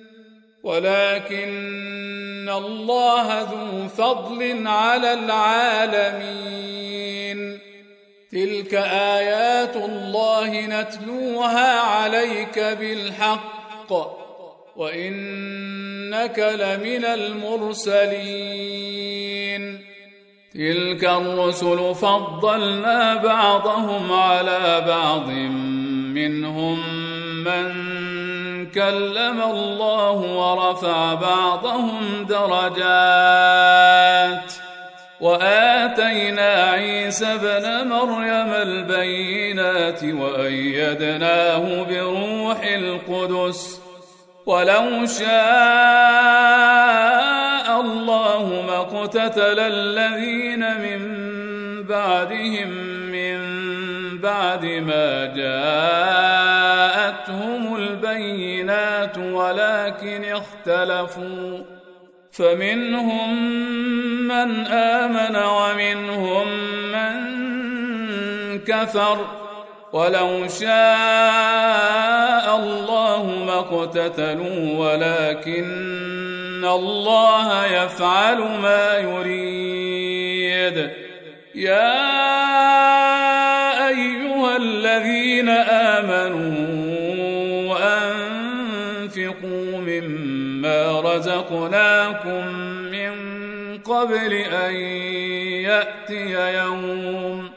[0.63, 6.61] ولكن الله ذو فضل على العالمين.
[8.31, 13.93] تلك آيات الله نتلوها عليك بالحق
[14.75, 18.71] وإنك لمن المرسلين.
[20.53, 25.29] تلك الرسل فضلنا بعضهم على بعض
[26.17, 26.79] منهم
[27.43, 27.91] من
[28.65, 33.51] كلم الله ورفع بعضهم درجات.
[35.21, 43.81] وآتينا عيسى ابن مريم البينات وأيدناه بروح القدس.
[44.45, 45.31] ولو شاء
[47.81, 51.01] الله ما اقتتل الذين من
[51.83, 52.69] بعدهم
[53.11, 53.37] من
[54.17, 56.30] بعد ما جاءتهم
[59.41, 61.57] ولكن اختلفوا.
[62.31, 63.43] فمنهم
[64.27, 66.47] من آمن ومنهم
[66.91, 67.39] من
[68.59, 69.17] كفر.
[69.93, 80.89] ولو شاء الله ما اقتتلوا ولكن الله يفعل ما يريد.
[81.55, 82.21] يا
[83.87, 86.90] أيها الذين آمنوا
[91.15, 92.47] رزقناكم
[92.91, 93.11] من
[93.77, 94.75] قبل أن
[95.65, 97.49] يأتي يوم.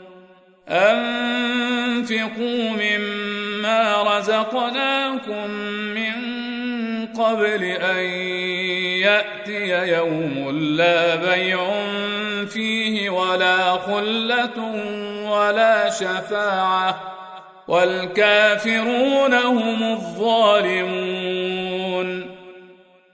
[0.69, 5.51] أنفقوا مما رزقناكم
[5.95, 6.15] من
[7.07, 8.05] قبل أن
[9.01, 11.59] يأتي يوم لا بيع
[12.49, 14.59] فيه ولا خلة
[15.31, 17.01] ولا شفاعة.
[17.69, 21.45] والكافرون هم الظالمون.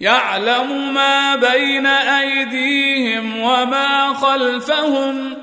[0.00, 5.36] يعلم ما بين أيديهم وما خلفهم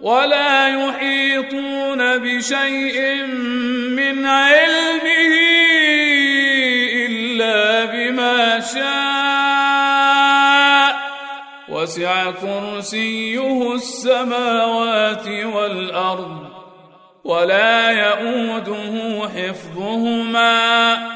[0.00, 3.24] ولا يحيطون بشيء
[3.96, 5.36] من علمه
[7.06, 8.96] إلا بما شاء.
[11.68, 16.46] وسع كرسيه السماوات والأرض
[17.24, 21.15] ولا يئوده حفظهما.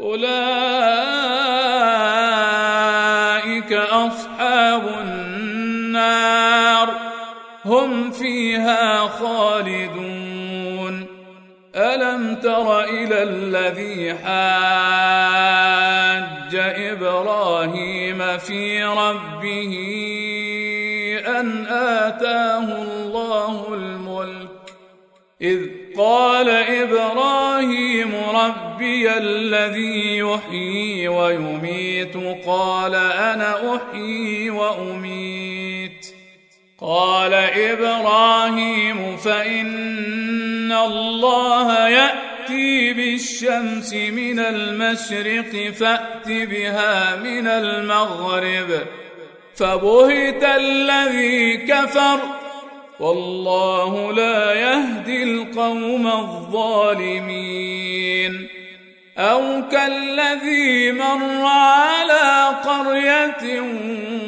[0.00, 0.82] أولئك
[3.72, 6.88] أصحاب النار.
[7.64, 11.06] هم فيها خالدون.
[11.76, 15.52] ألم تر إلى الذي حاج
[16.56, 19.72] إبراهيم في ربه
[21.26, 24.48] أن آتاه الله الملك
[25.42, 32.16] إذ قال إبراهيم ربي الذي يحيي ويميت
[32.46, 36.06] قال أنا أحيي وأميت
[36.80, 48.86] قال إبراهيم فإن الله يأتي بالشمس من المشرق فأت بها من المغرب
[49.54, 52.41] فبهت الذي كفر
[53.02, 57.72] والله لا يهدي القوم الظالمين.
[59.18, 63.60] أو كالذي مر على قرية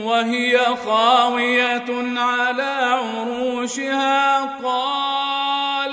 [0.04, 5.92] وهي خاوية على عروشها قال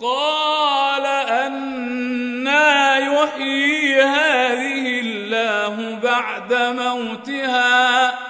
[0.00, 1.06] قال
[1.46, 8.29] أنا يحيي هذه الله بعد موتها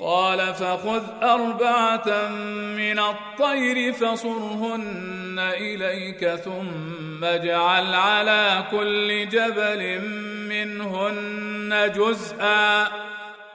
[0.00, 2.28] قال فخذ أربعة
[2.76, 10.00] من الطير فصرهن إليك ثم اجعل على كل جبل
[10.48, 12.88] منهن جزءا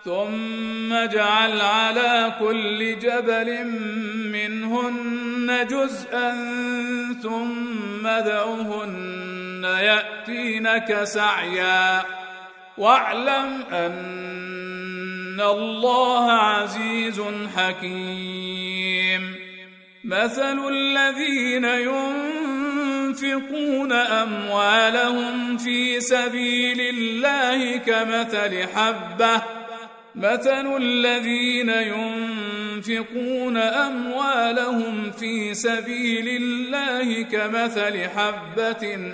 [0.05, 3.65] ثم اجعل على كل جبل
[4.31, 6.31] منهن جزءا
[7.23, 12.03] ثم ادعهن يأتينك سعيا
[12.77, 17.21] واعلم أن الله عزيز
[17.55, 19.35] حكيم.
[20.03, 21.65] مثل الذين
[23.15, 29.41] ينفقون أموالهم في سبيل الله كمثل حبة.
[30.15, 39.13] مثل الذين ينفقون أموالهم في سبيل الله كمثل حبة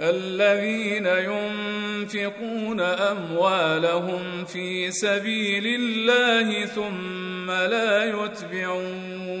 [0.00, 9.40] الذين ينفقون أموالهم في سبيل الله ثم لا يتبعون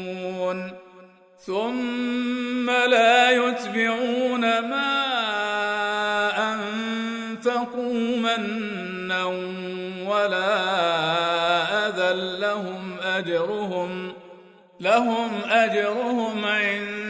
[1.46, 5.00] ثم لا يتبعون ما
[6.52, 9.24] أنفقوا منا
[10.06, 10.80] ولا
[12.40, 14.12] لهم أجرهم
[14.80, 17.09] لهم أجرهم عند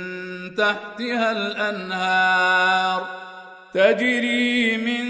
[0.61, 3.07] تحتها الأنهار.
[3.73, 5.05] تجري من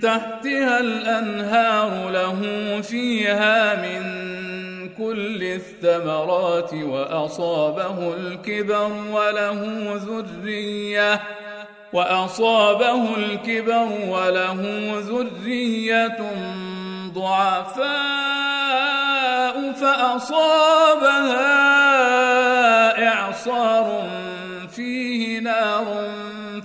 [0.00, 2.40] تحتها الأنهار له
[2.80, 4.02] فيها من
[4.88, 11.20] كل الثمرات وأصابه الكبر وله ذرية
[11.92, 14.62] وأصابه الكبر وله
[14.98, 16.18] ذرية
[17.14, 18.97] ضعفاء.
[19.72, 21.48] فأصابها
[23.08, 24.08] إعصار
[24.76, 26.10] فيه نار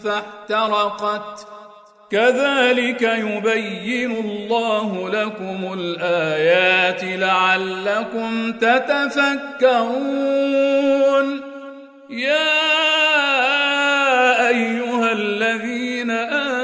[0.03, 1.47] فاحترقت.
[2.11, 9.93] كذلك يبين الله لكم الآيات لعلكم تتفكرون.
[12.09, 12.73] يا
[14.47, 16.62] أيها الذين آمنوا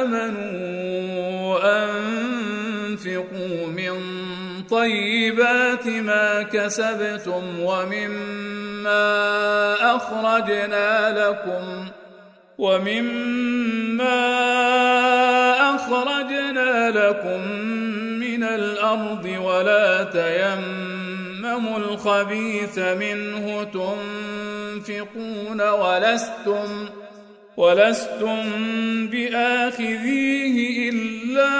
[4.71, 9.05] طيبات ما كسبتم ومما
[9.95, 11.87] أخرجنا لكم
[12.57, 14.19] ومما
[15.75, 17.51] أخرجنا لكم
[18.19, 23.63] من الأرض ولا تيمموا الخبيث منه
[24.83, 26.89] تنفقون ولستم
[27.57, 28.43] ولستم
[29.07, 31.59] بآخذيه إلا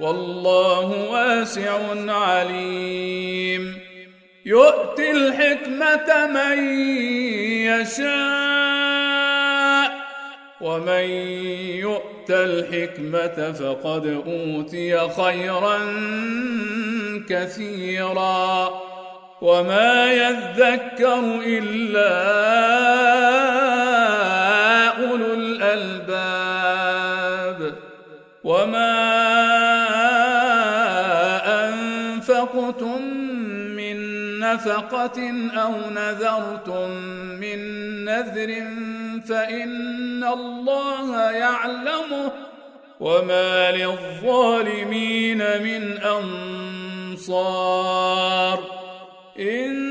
[0.00, 3.78] والله واسع عليم.
[4.46, 6.58] يؤتي الحكمة من
[7.66, 8.08] يشاء
[10.60, 11.04] ومن
[11.80, 15.78] يؤت الحكمة فقد أوتي خيرا
[17.28, 18.70] كثيرا.
[19.42, 22.10] وما يذكر إلا
[24.98, 26.68] أولو الألباب.
[28.44, 29.17] وما
[34.68, 36.90] نفقة أو نذرتم
[37.40, 37.58] من
[38.04, 38.64] نذر
[39.28, 42.32] فإن الله يعلمه
[43.00, 45.98] وما للظالمين من
[47.16, 48.58] أنصار
[49.40, 49.88] إن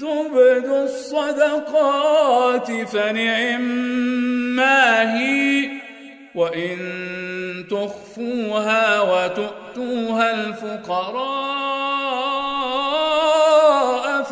[0.00, 3.60] تبدوا الصدقات فنعم
[4.56, 5.68] ما هي
[6.34, 6.78] وإن
[7.70, 12.03] تخفوها وتؤتوها الفقراء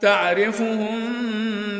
[0.00, 0.98] تعرفهم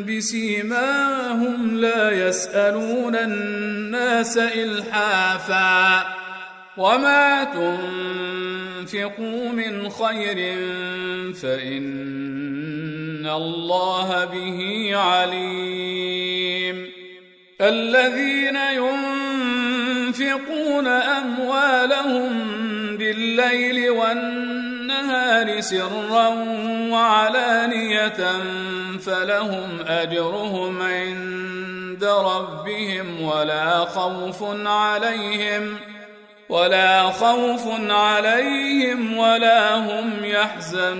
[0.07, 6.05] بسيماهم لا يسألون الناس إلحافا
[6.77, 7.43] وما
[8.83, 10.57] تنفقوا من خير
[11.33, 16.89] فإن الله به عليم
[17.61, 18.55] الذين
[20.15, 22.29] ينفقون أموالهم
[22.97, 26.27] بالليل والنهار النهار سرا
[26.91, 28.41] وعلانية
[29.05, 35.77] فلهم أجرهم عند ربهم ولا خوف عليهم
[36.49, 40.99] ولا خوف عليهم ولا هم يحزنون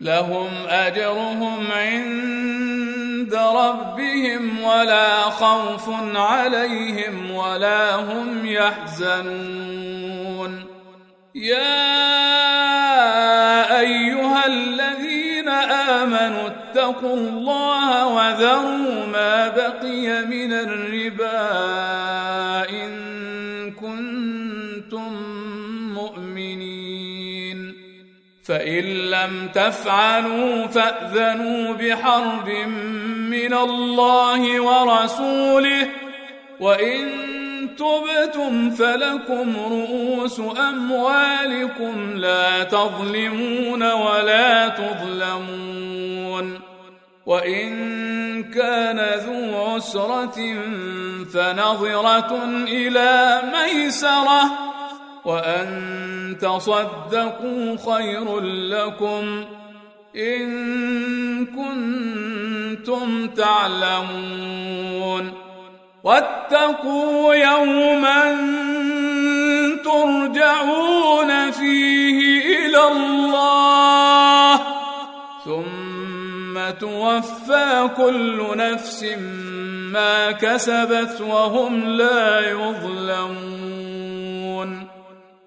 [0.00, 10.00] لهم أجرهم عند ربهم ولا خوف عليهم ولا هم يحزنون.
[11.34, 11.80] يا
[13.80, 21.50] أيها الذين آمنوا اتقوا الله وذروا ما بقي من الربا
[22.70, 23.09] إن
[28.50, 32.48] فإن لم تفعلوا فأذنوا بحرب
[33.30, 35.88] من الله ورسوله
[36.60, 37.08] وإن
[37.76, 46.60] تبتم فلكم رؤوس أموالكم لا تظلمون ولا تظلمون
[47.26, 47.70] وإن
[48.50, 50.54] كان ذو عسرة
[51.32, 54.69] فنظرة إلى ميسرة
[55.24, 59.44] وان تصدقوا خير لكم
[60.16, 65.32] إن كنتم تعلمون
[66.04, 68.36] واتقوا يوما
[69.84, 74.56] ترجعون فيه إلى الله
[75.44, 79.04] ثم توفى كل نفس
[79.92, 83.80] ما كسبت وهم لا يظلمون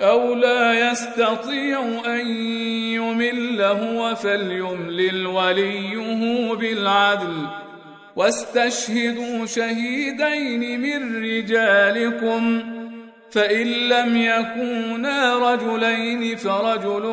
[0.00, 2.26] أو لا يستطيع أن
[2.94, 7.46] يمل هو فليملل وليه بالعدل.
[8.18, 12.62] واستشهدوا شهيدين من رجالكم
[13.30, 17.04] فإن لم يكونا رجلين فرجل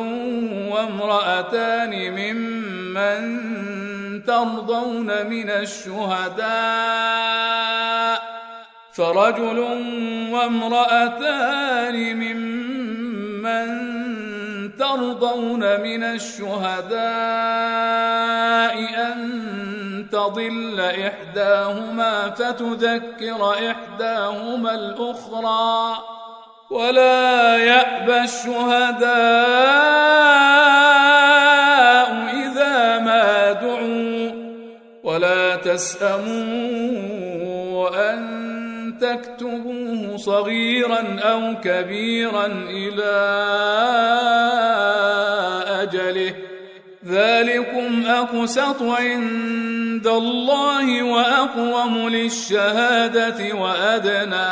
[0.70, 3.46] وامرأتان ممن
[4.24, 6.46] ترضون من الشهداء
[8.92, 9.58] فرجل
[10.32, 12.75] وامرأتان ممن
[14.78, 16.96] ترضون من الشهداء
[19.12, 19.46] أن
[20.12, 25.96] تضل إحداهما فتذكر إحداهما الأخرى
[26.70, 29.16] ولا يأبى الشهداء
[32.34, 34.30] إذا ما دعوا
[35.04, 36.96] ولا تسأموا
[38.12, 38.36] أن
[39.00, 39.95] تكتبوه
[40.26, 43.14] صغيرا أو كبيرا إلى
[45.82, 46.34] أجله.
[47.06, 54.46] ذلكم أقسط عند الله وأقوم للشهادة وأدنى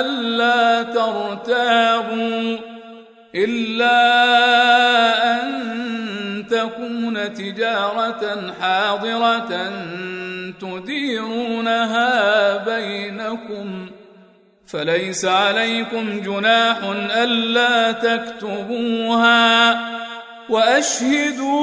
[0.00, 2.58] ألا ترتابوا
[3.34, 4.00] إلا
[5.32, 5.48] أن
[6.50, 9.72] تكون تجارة حاضرة
[10.60, 12.10] تديرونها
[12.56, 13.93] بينكم.
[14.74, 16.76] فليس عليكم جناح
[17.16, 19.80] ألا تكتبوها
[20.48, 21.54] وأشهدوا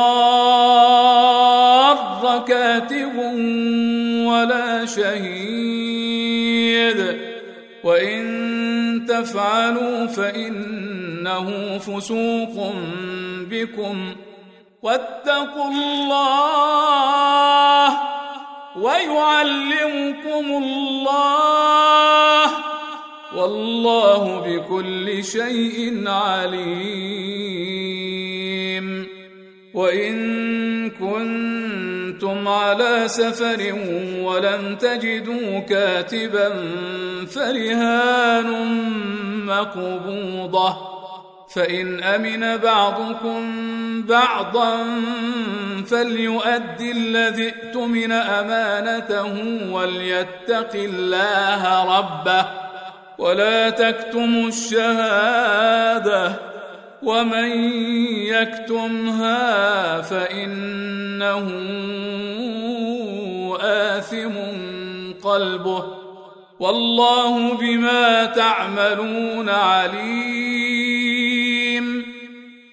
[2.48, 3.16] كاتب
[4.24, 6.20] ولا شهيد
[7.84, 12.74] وإن تفعلوا فإنه فسوق
[13.50, 14.14] بكم
[14.82, 16.70] واتقوا الله
[18.76, 22.50] ويعلمكم الله
[23.36, 27.40] والله بكل شيء عليم.
[29.74, 33.74] وإن كنتم على سفر
[34.22, 36.48] ولم تجدوا كاتبا
[37.26, 38.50] فرهان
[39.46, 40.89] مقبوضة
[41.54, 43.42] فإن أمن بعضكم
[44.02, 44.76] بعضا
[45.90, 49.34] فليؤدي الذي ائتمن أمانته
[49.72, 52.46] وليتق الله ربه
[53.18, 56.32] ولا تكتموا الشهادة
[57.02, 57.50] ومن
[58.26, 61.50] يكتمها فإنه
[63.60, 64.32] آثم
[65.22, 65.84] قلبه
[66.60, 70.99] والله بما تعملون عليم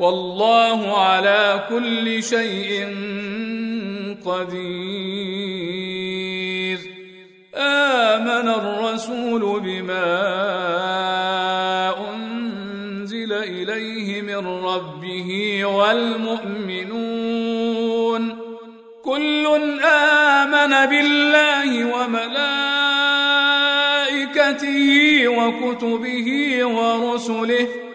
[0.00, 2.86] والله على كل شيء
[4.24, 4.80] قدير.
[7.54, 10.10] آمن الرسول بما
[12.14, 17.20] أنزل إليه من ربه والمؤمنون.
[19.04, 19.46] كل
[19.84, 22.48] آمن بالله وملائكته
[25.28, 26.28] وكتبه
[26.64, 27.89] ورسله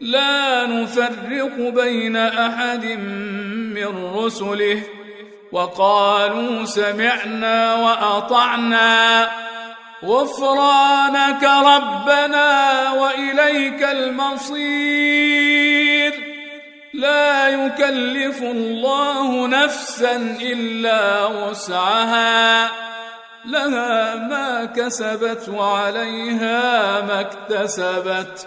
[0.00, 2.84] لا نفرق بين أحد
[3.74, 4.82] من رسله.
[5.52, 9.28] وقالوا سمعنا وأطعنا.
[10.04, 16.12] غفرانك ربنا وإليك المصير.
[16.94, 22.70] لا يكلف الله نفسا إلا وسعها.
[23.44, 28.46] لها ما كسبت وعليها ما اكتسبت.